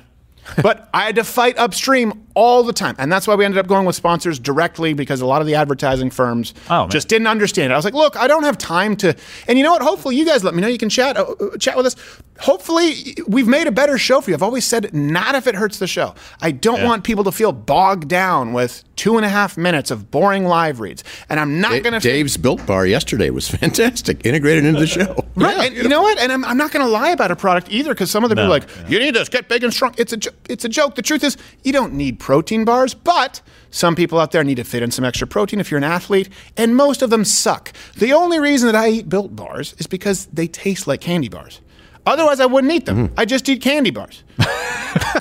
[0.62, 2.96] but I had to fight upstream all the time.
[2.98, 5.56] And that's why we ended up going with sponsors directly because a lot of the
[5.56, 7.74] advertising firms Oh, just didn't understand it.
[7.74, 9.16] I was like, look, I don't have time to.
[9.48, 9.82] And you know what?
[9.82, 10.68] Hopefully, you guys let me know.
[10.68, 11.96] You can chat uh, uh, chat with us.
[12.40, 14.36] Hopefully, we've made a better show for you.
[14.36, 16.16] I've always said, not if it hurts the show.
[16.42, 16.86] I don't Yeah.
[16.88, 20.80] want people to feel bogged down with two and a half minutes of boring live
[20.80, 21.04] reads.
[21.30, 22.00] And I'm not going to.
[22.00, 25.26] Dave's Built Bar yesterday was fantastic, integrated into the show.
[25.36, 26.20] Right, and you know what?
[26.20, 28.36] And I'm, I'm not going to lie about a product either, because some of them
[28.36, 30.70] No, are like, "You need this, get big and strong." It's a, jo- it's a
[30.70, 30.96] joke.
[30.96, 34.64] The truth is, you don't need protein bars, but some people out there need to
[34.64, 37.74] fit in some extra protein if you're an athlete, and most of them suck.
[37.98, 41.60] The only reason that I eat Built bars is because they taste like candy bars.
[42.06, 43.08] Otherwise, I wouldn't eat them.
[43.08, 43.14] Hmm.
[43.20, 44.24] I just eat candy bars.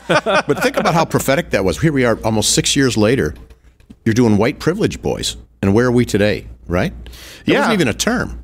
[0.08, 1.80] But think about how prophetic that was.
[1.80, 3.34] Here we are, almost six years later.
[4.04, 6.48] You're doing white privilege boys, and where are we today?
[6.66, 6.92] Right?
[7.04, 7.12] That
[7.46, 7.58] Yeah.
[7.60, 8.42] wasn't even a term.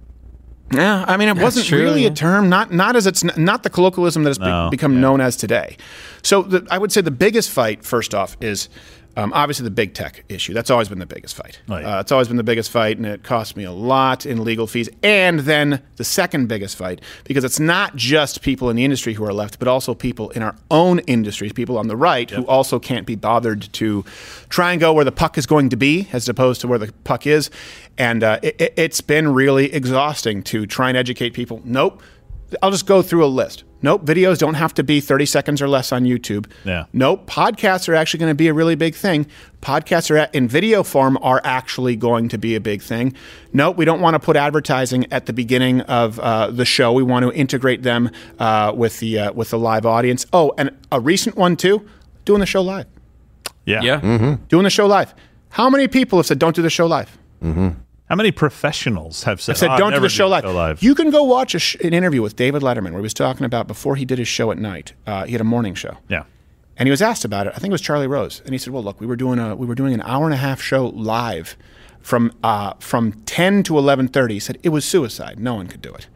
[0.72, 2.08] Yeah, I mean, it wasn't true, really yeah.
[2.08, 5.20] a term, not not as it's not the colloquialism that it's be- No, become known
[5.20, 5.76] as today.
[6.22, 8.68] So the, I would say the biggest fight, first off, is
[9.16, 10.52] um, obviously the big tech issue.
[10.52, 11.60] That's always been the biggest fight.
[11.68, 11.96] Yeah.
[11.96, 14.66] uh, it's always been the biggest fight, and it cost me a lot in legal
[14.66, 14.88] fees.
[15.02, 19.24] And then the second biggest fight, because it's not just people in the industry who
[19.24, 22.78] are left, but also people in our own industries, people on the right who also
[22.78, 24.04] can't be bothered to
[24.48, 26.92] try and go where the puck is going to be, as opposed to where the
[27.04, 27.50] puck is.
[27.98, 31.62] And uh, it- it's been really exhausting to try and educate people.
[31.64, 32.02] Nope.
[32.62, 33.64] I'll just go through a list.
[33.86, 36.50] Nope, videos don't have to be 30 seconds or less on YouTube.
[36.64, 36.86] Yeah.
[36.92, 39.28] Nope, podcasts are actually going to be a really big thing.
[39.62, 43.14] Podcasts are at, in video form are actually going to be a big thing.
[43.52, 46.92] Nope, we don't want to put advertising at the beginning of uh, the show.
[46.92, 50.26] We want to integrate them uh, with the uh, with the live audience.
[50.32, 51.88] Oh, and a recent one too,
[52.24, 52.86] doing the show live.
[53.66, 53.82] Yeah.
[53.82, 54.36] Yeah.
[54.48, 55.14] Doing the show live.
[55.50, 57.16] How many people have said don't do the show live?
[58.08, 60.44] How many professionals have said, I said, "Oh, I've don't do the show live.
[60.44, 60.82] live.
[60.82, 63.44] You can go watch a sh- an interview with David Letterman where he was talking
[63.44, 64.92] about before he did his show at night.
[65.06, 65.96] Uh, he had a morning show.
[66.08, 66.24] yeah.
[66.78, 67.54] And he was asked about it.
[67.56, 69.56] I think it was Charlie Rose, and he said, "Well, look, we were doing a
[69.56, 71.56] we were doing an hour and a half show live
[72.00, 75.40] from uh, from 10 to 11:30." He said it was suicide.
[75.40, 76.06] No one could do it.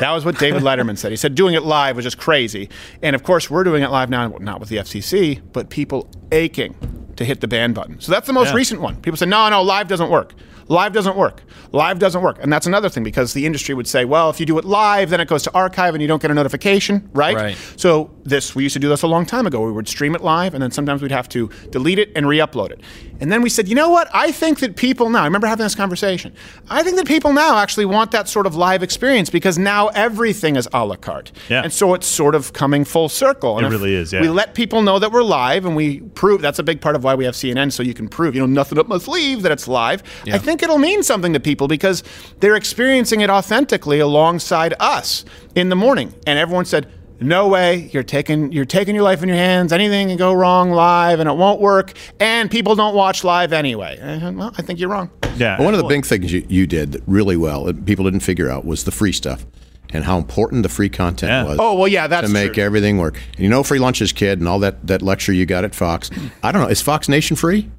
[0.00, 1.10] That was what David Letterman said.
[1.12, 2.68] He said doing it live was just crazy.
[3.00, 6.74] And of course, we're doing it live now, not with the FCC, but people aching
[7.16, 7.98] to hit the ban button.
[8.00, 8.56] So that's the most Yeah.
[8.56, 8.96] recent one.
[8.96, 10.34] People say, no, no, live doesn't work.
[10.70, 11.42] Live doesn't work.
[11.72, 12.38] Live doesn't work.
[12.40, 15.10] And that's another thing because the industry would say, well, if you do it live,
[15.10, 17.34] then it goes to archive and you don't get a notification, right?
[17.34, 17.56] Right.
[17.74, 19.60] So this, we used to do this a long time ago.
[19.62, 22.70] We would stream it live and then sometimes we'd have to delete it and re-upload
[22.70, 22.82] it.
[23.20, 24.08] And then we said, you know what?
[24.14, 26.32] I think that people now, I remember having this conversation.
[26.70, 30.56] I think that people now actually want that sort of live experience because now everything
[30.56, 31.30] is a la carte.
[31.48, 31.62] Yeah.
[31.62, 33.58] And so it's sort of coming full circle.
[33.58, 34.22] And It really is, yeah.
[34.22, 37.04] We let people know that we're live and we prove that's a big part of
[37.04, 39.52] why we have CNN so you can prove, you know, nothing up my sleeve that
[39.52, 40.02] it's live.
[40.26, 42.02] I think it'll mean something to people because
[42.40, 46.14] they're experiencing it authentically alongside us in the morning.
[46.26, 46.90] And everyone said,
[47.20, 49.72] no way, you're taking you're taking your life in your hands.
[49.72, 51.92] Anything can go wrong live and it won't work.
[52.18, 53.98] And people don't watch live anyway.
[54.00, 55.10] I well, I think you're wrong.
[55.36, 55.60] Yeah.
[55.60, 58.64] One of the big things you, you did really well, and people didn't figure out,
[58.64, 59.46] was the free stuff
[59.92, 61.44] and how important the free content Yeah.
[61.44, 61.58] was.
[61.60, 62.62] Oh, well, yeah, that's to make true.
[62.62, 63.18] everything work.
[63.34, 66.10] And you know, free lunches, kid, and all that that lecture you got at Fox.
[66.42, 66.68] I don't know.
[66.68, 67.70] Is Fox Nation free?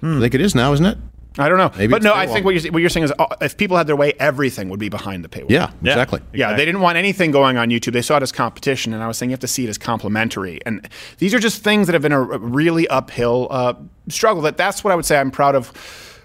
[0.00, 0.18] Hmm.
[0.18, 0.98] I think it is now, isn't it?
[1.36, 1.70] I don't know.
[1.76, 2.16] Maybe but no, paywall.
[2.16, 4.68] I think what you're, what you're saying is uh, if people had their way, everything
[4.68, 5.50] would be behind the paywall.
[5.50, 6.20] Yeah, exactly.
[6.32, 7.92] Yeah, they didn't want anything going on YouTube.
[7.92, 9.78] They saw it as competition, and I was saying you have to see it as
[9.78, 10.60] complementary.
[10.64, 13.74] And these are just things that have been a a really uphill uh,
[14.08, 14.42] struggle.
[14.42, 15.18] That that's what I would say.
[15.18, 15.72] I'm proud of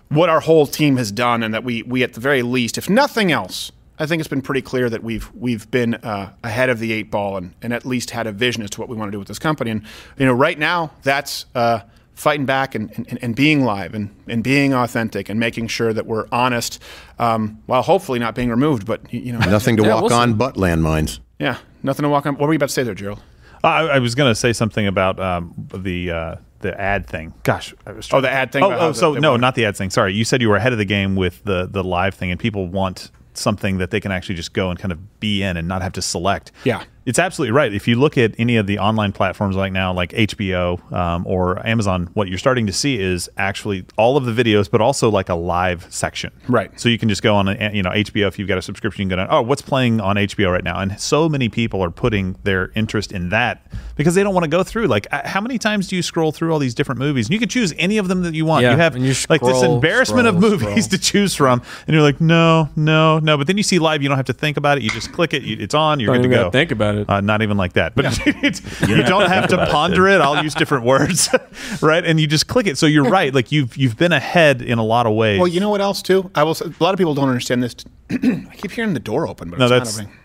[0.10, 2.90] what our whole team has done, and that we we at the very least, if
[2.90, 3.72] nothing else.
[4.02, 7.12] I think it's been pretty clear that we've we've been uh, ahead of the eight
[7.12, 9.20] ball and, and at least had a vision as to what we want to do
[9.20, 9.72] with this company.
[9.72, 9.84] And
[10.18, 11.82] you know, right now that's uh,
[12.20, 16.06] fighting back and, and, and being live and, and being authentic and making sure that
[16.06, 16.82] we're honest,
[17.18, 18.86] um, while hopefully not being removed.
[18.86, 20.16] But you know, Nothing to Yeah, walk we'll see.
[20.16, 21.20] on but landmines.
[21.40, 22.36] yeah, nothing to walk on.
[22.36, 23.22] What were you about to say there, Gerald?
[23.64, 27.34] I, I was going to say something about um, the uh, the ad thing.
[27.44, 29.66] Gosh, I was Oh, the ad thing Oh, oh so they no, want- not the
[29.66, 29.90] ad thing.
[29.90, 32.40] Sorry, you said you were ahead of the game with the the live thing, and
[32.40, 35.68] people want something that they can actually just go and kind of be in and
[35.68, 36.52] not have to select.
[36.64, 36.84] Yeah.
[37.06, 37.74] It's absolutely right.
[37.74, 41.66] If you look at any of the online platforms like now, like HBO um, or
[41.66, 45.28] Amazon, what you're starting to see is actually all of the videos, but also like
[45.28, 46.32] a live section.
[46.48, 46.78] Right.
[46.80, 48.28] So you can just go on, a, you know, HBO.
[48.28, 49.28] If you've got a subscription, you can go down.
[49.32, 50.80] Oh, what's playing on HBO right now?
[50.80, 53.66] And so many people are putting their interest in that
[53.96, 54.86] because they don't want to go through.
[54.86, 57.26] Like, uh, how many times do you scroll through all these different movies?
[57.26, 58.62] And you can choose any of them that you want.
[58.62, 60.90] Yeah, you have you like this scroll, embarrassment of movies scroll.
[60.90, 63.38] to choose from, and you're like, no, no, no.
[63.38, 64.84] But then you see live, you don't have to think about it.
[64.84, 65.44] You just click it.
[65.44, 66.00] You, it's on.
[66.00, 66.50] You're Don't good to go.
[66.52, 67.10] think about it.
[67.10, 67.96] Uh, not even like that.
[67.96, 70.22] But it's, you don't have to ponder it.
[70.22, 71.30] I'll use different words,
[71.82, 72.04] right?
[72.06, 72.78] And you just click it.
[72.78, 73.34] So you're right.
[73.34, 75.40] Like you've you've been ahead in a lot of ways.
[75.40, 76.30] Well, you know what else too?
[76.36, 76.54] I will.
[76.56, 77.76] Say, a lot of people don't understand this.
[78.10, 80.20] I keep hearing the door open, but No, it's that's- not opening.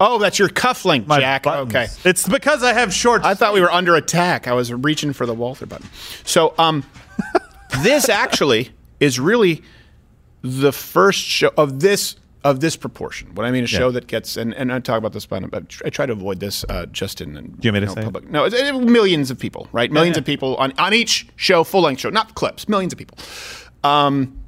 [0.00, 1.42] Oh, that's your cufflink, My Jack.
[1.42, 1.74] buttons.
[1.74, 1.88] Okay.
[2.08, 3.24] It's because I have shorts.
[3.24, 4.46] I thought we were under attack.
[4.46, 5.88] I was reaching for the Walther button.
[6.24, 6.84] So, um,
[7.82, 9.60] this actually is really
[10.42, 12.14] the first show of this
[12.44, 13.34] of this proportion.
[13.34, 15.60] What I mean, a show that gets and, and I talk about this, but I
[15.60, 17.36] tr- I try to avoid this uh, just in.
[17.36, 18.04] in Do you want me to know, say it?
[18.04, 18.30] public?
[18.30, 19.90] No, it's, it, millions of people, right?
[19.90, 22.68] Millions of people on on each show, full length show, not clips.
[22.68, 23.18] Millions of people.
[23.84, 24.38] Um,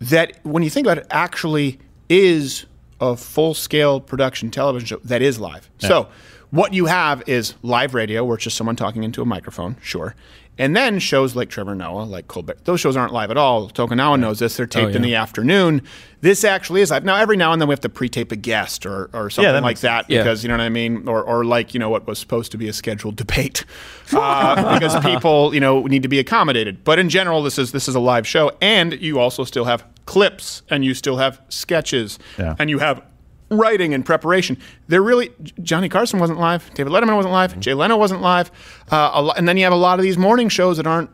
[0.00, 2.66] that when you think about it, actually is
[3.00, 5.70] a full scale production television show that is live.
[5.78, 6.08] So
[6.50, 10.14] what you have is live radio, where it's just someone talking into a microphone, sure.
[10.60, 13.70] And then shows like Trevor Noah, like Colbert, those shows aren't live at all.
[13.70, 15.08] Tokunawa knows this; they're taped in yeah.
[15.08, 15.80] the afternoon.
[16.20, 17.02] This actually is live.
[17.02, 19.62] Now, every now and then we have to pre-tape a guest or, or something that
[19.62, 20.18] like makes that Yeah.
[20.18, 22.58] because you know what I mean, or or like you know what was supposed to
[22.58, 23.64] be a scheduled debate
[24.12, 26.84] uh, because people you know need to be accommodated.
[26.84, 29.82] But in general, this is this is a live show, and you also still have
[30.04, 32.54] clips, and you still have sketches, Yeah.
[32.58, 33.00] and you have
[33.50, 34.56] writing and preparation.
[34.88, 35.30] They're really
[35.62, 38.50] Johnny Carson wasn't live, David Letterman wasn't live, Jay Leno wasn't live,
[38.90, 41.10] uh, a lo- and then you have a lot of these morning shows that aren't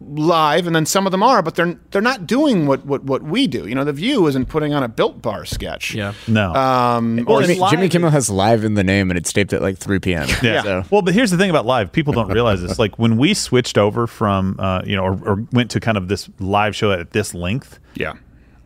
[0.00, 3.22] live, and then some of them are, but they're they're not doing what what, what
[3.22, 3.66] we do.
[3.66, 5.92] You know, The View isn't putting on a Built Bar sketch.
[5.94, 6.12] Yeah.
[6.28, 6.54] no.
[6.54, 9.52] Um, Well, or it's Jimmy, Jimmy Kimmel has live in the name, and it's taped
[9.52, 10.28] at like 3 p.m.
[10.42, 10.62] Yeah.
[10.62, 11.90] So- Well, but here's the thing about live.
[11.90, 12.78] People don't realize this.
[12.78, 16.06] Like when we switched over from, uh, you know, or, or went to kind of
[16.08, 18.12] this live show at this length, yeah.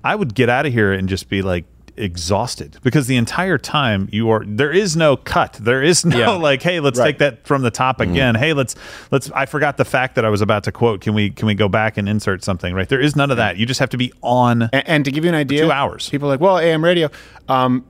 [0.04, 1.64] I would get out of here and just be like
[1.96, 6.30] exhausted because the entire time you are there is no cut there is no Yeah.
[6.48, 8.74] like hey let's take that from the top again hey let's
[9.10, 11.54] let's i forgot the fact that i was about to quote can we can we
[11.54, 13.98] go back and insert something right there is none of that you just have to
[13.98, 16.08] be on And, and to give you an idea, two hours.
[16.08, 17.10] People are like, well, AM radio.
[17.48, 17.84] Um,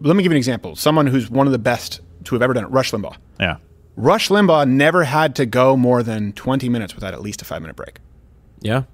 [0.00, 0.74] let me give you an example.
[0.76, 3.16] Someone who's one of the best to have ever done it, Rush Limbaugh.
[3.38, 3.56] yeah
[3.96, 7.60] Rush Limbaugh never had to go more than 20 minutes without at least a five
[7.62, 7.98] minute break.
[8.60, 8.84] Yeah.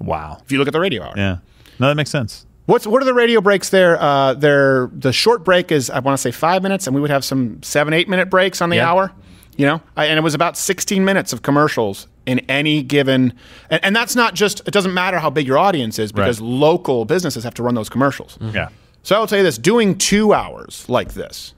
[0.00, 1.14] wow If you look at the radio hour.
[1.16, 1.38] yeah
[1.78, 4.00] no that makes sense What's what are the radio breaks there?
[4.00, 7.10] Uh, they're the short break is I want to say five minutes, and we would
[7.10, 8.90] have some seven eight minute breaks on the Yeah.
[8.90, 9.12] hour.
[9.56, 13.34] You know, I, and it was about 16 minutes of commercials in any given,
[13.68, 14.62] and, and that's not just.
[14.66, 17.90] It doesn't matter how big your audience is because local businesses have to run those
[17.90, 18.38] commercials.
[18.40, 18.70] Yeah.
[19.02, 21.52] So I will tell you this: doing two hours like this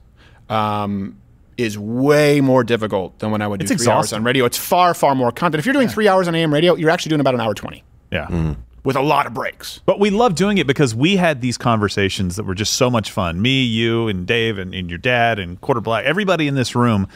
[0.49, 1.15] um,
[1.57, 4.43] is way more difficult than when I would do It's three hours on radio.
[4.43, 5.59] It's far, far more content.
[5.59, 7.83] If you're doing three hours on AM radio, you're actually doing about an hour twenty
[8.11, 8.55] Yeah.
[8.85, 9.79] With a lot of breaks.
[9.85, 13.11] But we love doing it because we had these conversations that were just so much
[13.11, 13.41] fun.
[13.41, 17.07] Me, you, and Dave, and, and your dad, and Quarter Black, everybody in this room.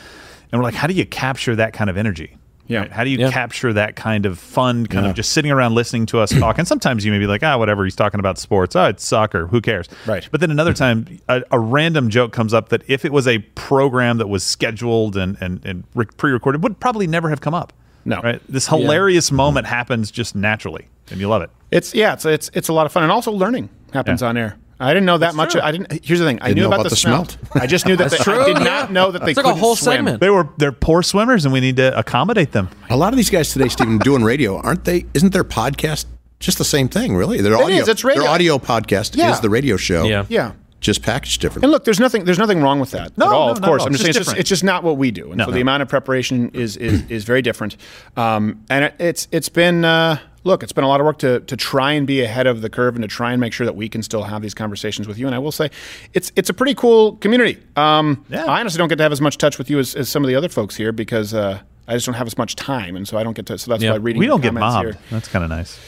[0.52, 2.36] And we're like, how do you capture that kind of energy?
[2.68, 2.80] Yeah.
[2.82, 2.92] Right?
[2.92, 3.32] How do you Yeah.
[3.32, 6.58] capture that kind of fun, kind of just sitting around listening to us talk?
[6.60, 8.76] And sometimes you may be like, ah, whatever, he's talking about sports.
[8.76, 9.48] Oh, it's soccer.
[9.48, 9.88] Who cares?
[10.06, 10.28] Right.
[10.32, 13.40] But then another time, a, a random joke comes up that if it was a
[13.56, 15.84] program that was scheduled and, and, and
[16.18, 17.74] pre recorded, would probably never have come up.
[18.06, 18.22] No.
[18.22, 18.42] Right?
[18.48, 21.50] This hilarious moment happens just naturally, and you love it.
[21.72, 24.28] It's yeah, it's it's it's a lot of fun, and also learning happens Yeah.
[24.30, 24.58] on air.
[24.82, 25.58] I didn't know that much.
[25.58, 26.06] I didn't.
[26.06, 27.32] Here's the thing: I Didn't knew know about, about the, the smelt.
[27.32, 27.64] smelt.
[27.64, 28.12] I just knew that.
[28.12, 29.32] That's they, I did not know that they.
[29.32, 29.94] It's like a whole swim.
[29.98, 30.22] segment.
[30.22, 32.70] They were they're poor swimmers, and we need to accommodate them.
[32.90, 35.06] A lot of these guys today, Stephen, doing radio, aren't they?
[35.14, 36.06] Isn't their podcast
[36.40, 37.18] just the same thing?
[37.18, 37.76] Really, their audio.
[37.82, 38.24] is, it's radio.
[38.24, 39.32] Their audio podcast Yeah.
[39.32, 40.06] is the radio show.
[40.06, 40.26] Yeah.
[40.30, 40.54] Yeah.
[40.80, 41.66] Just packaged differently.
[41.66, 43.46] And look, there's nothing there's nothing wrong with that No, at all.
[43.48, 43.88] no, of course, all.
[43.88, 45.46] I'm just saying It's it's just, it's just not what we do, and No.
[45.46, 47.76] so the amount of preparation is is, is very different.
[48.18, 51.42] Um, and it, it's it's been uh, look, it's been a lot of work to
[51.42, 53.76] to try and be ahead of the curve and to try and make sure that
[53.76, 55.26] we can still have these conversations with you.
[55.26, 55.70] And I will say,
[56.14, 57.58] it's it's a pretty cool community.
[57.76, 58.46] Um, Yeah.
[58.46, 60.28] I honestly don't get to have as much touch with you as, as some of
[60.28, 61.34] the other folks here because.
[61.34, 63.58] Uh, I just don't have as much time, and so I don't get to.
[63.58, 63.94] So that's Yeah.
[63.94, 64.86] why reading We don't get mobbed.
[64.90, 64.98] here.
[65.10, 65.80] That's kind of nice.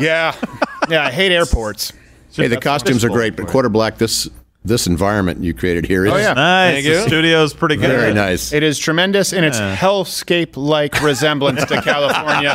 [0.00, 0.32] Yeah,
[0.88, 1.04] yeah.
[1.06, 1.92] I hate airports.
[2.32, 3.98] Hey, the costumes are great, but quarter black.
[3.98, 4.28] This
[4.64, 6.34] this environment you created here is Oh, yeah.
[6.34, 6.74] Nice.
[6.74, 7.00] Thank The you.
[7.06, 7.88] studio's pretty good.
[7.88, 8.52] very nice.
[8.52, 12.50] It is tremendous in its hellscape-like resemblance to California.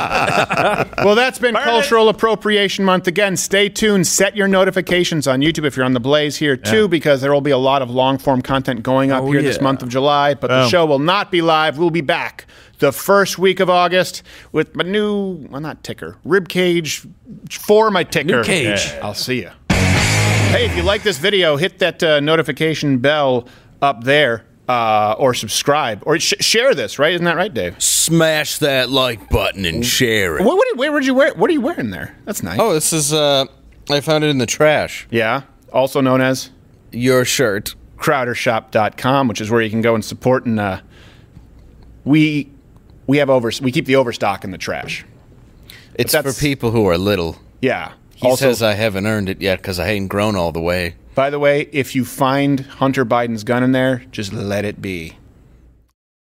[1.03, 3.07] well, that's been Cultural Appropriation Month.
[3.07, 4.05] Again, stay tuned.
[4.05, 7.41] Set your notifications on YouTube if you're on the Blaze here too, because there will
[7.41, 10.33] be a lot of long-form content going up Oh, here this month of July.
[10.35, 11.77] But the show will not be live.
[11.77, 12.45] We'll be back
[12.79, 17.03] the first week of August with my new, well, not ticker, rib cage
[17.49, 18.37] for my ticker.
[18.37, 18.85] New cage.
[18.87, 18.99] Yeah.
[19.01, 19.51] I'll see you.
[20.53, 23.47] Hey, if you like this video, hit that uh, notification bell
[23.81, 24.45] up there.
[24.69, 26.97] Uh, or subscribe, or sh- share this.
[26.97, 27.11] Right?
[27.13, 27.81] Isn't that right, Dave?
[27.83, 30.45] Smash that like button and share it.
[30.45, 31.33] What, what, where would you wear?
[31.33, 32.15] What are you wearing there?
[32.23, 32.59] That's nice.
[32.61, 33.43] Oh, this is uh
[33.89, 35.05] I found it in the trash.
[35.11, 35.41] yeah.
[35.73, 36.49] Also known as
[36.93, 37.75] Your shirt.
[37.97, 40.45] crowdershop.com, which is where you can go and support.
[40.45, 40.79] And uh,
[42.05, 42.49] we
[43.05, 45.03] we have over we keep the overstock in the trash.
[45.95, 47.37] It's for people who are little.
[47.61, 47.91] Yeah.
[48.23, 50.95] He also, says I haven't earned it yet because I ain't grown all the way.
[51.13, 55.17] by the way, if you find Hunter Biden's gun in there, just let it be.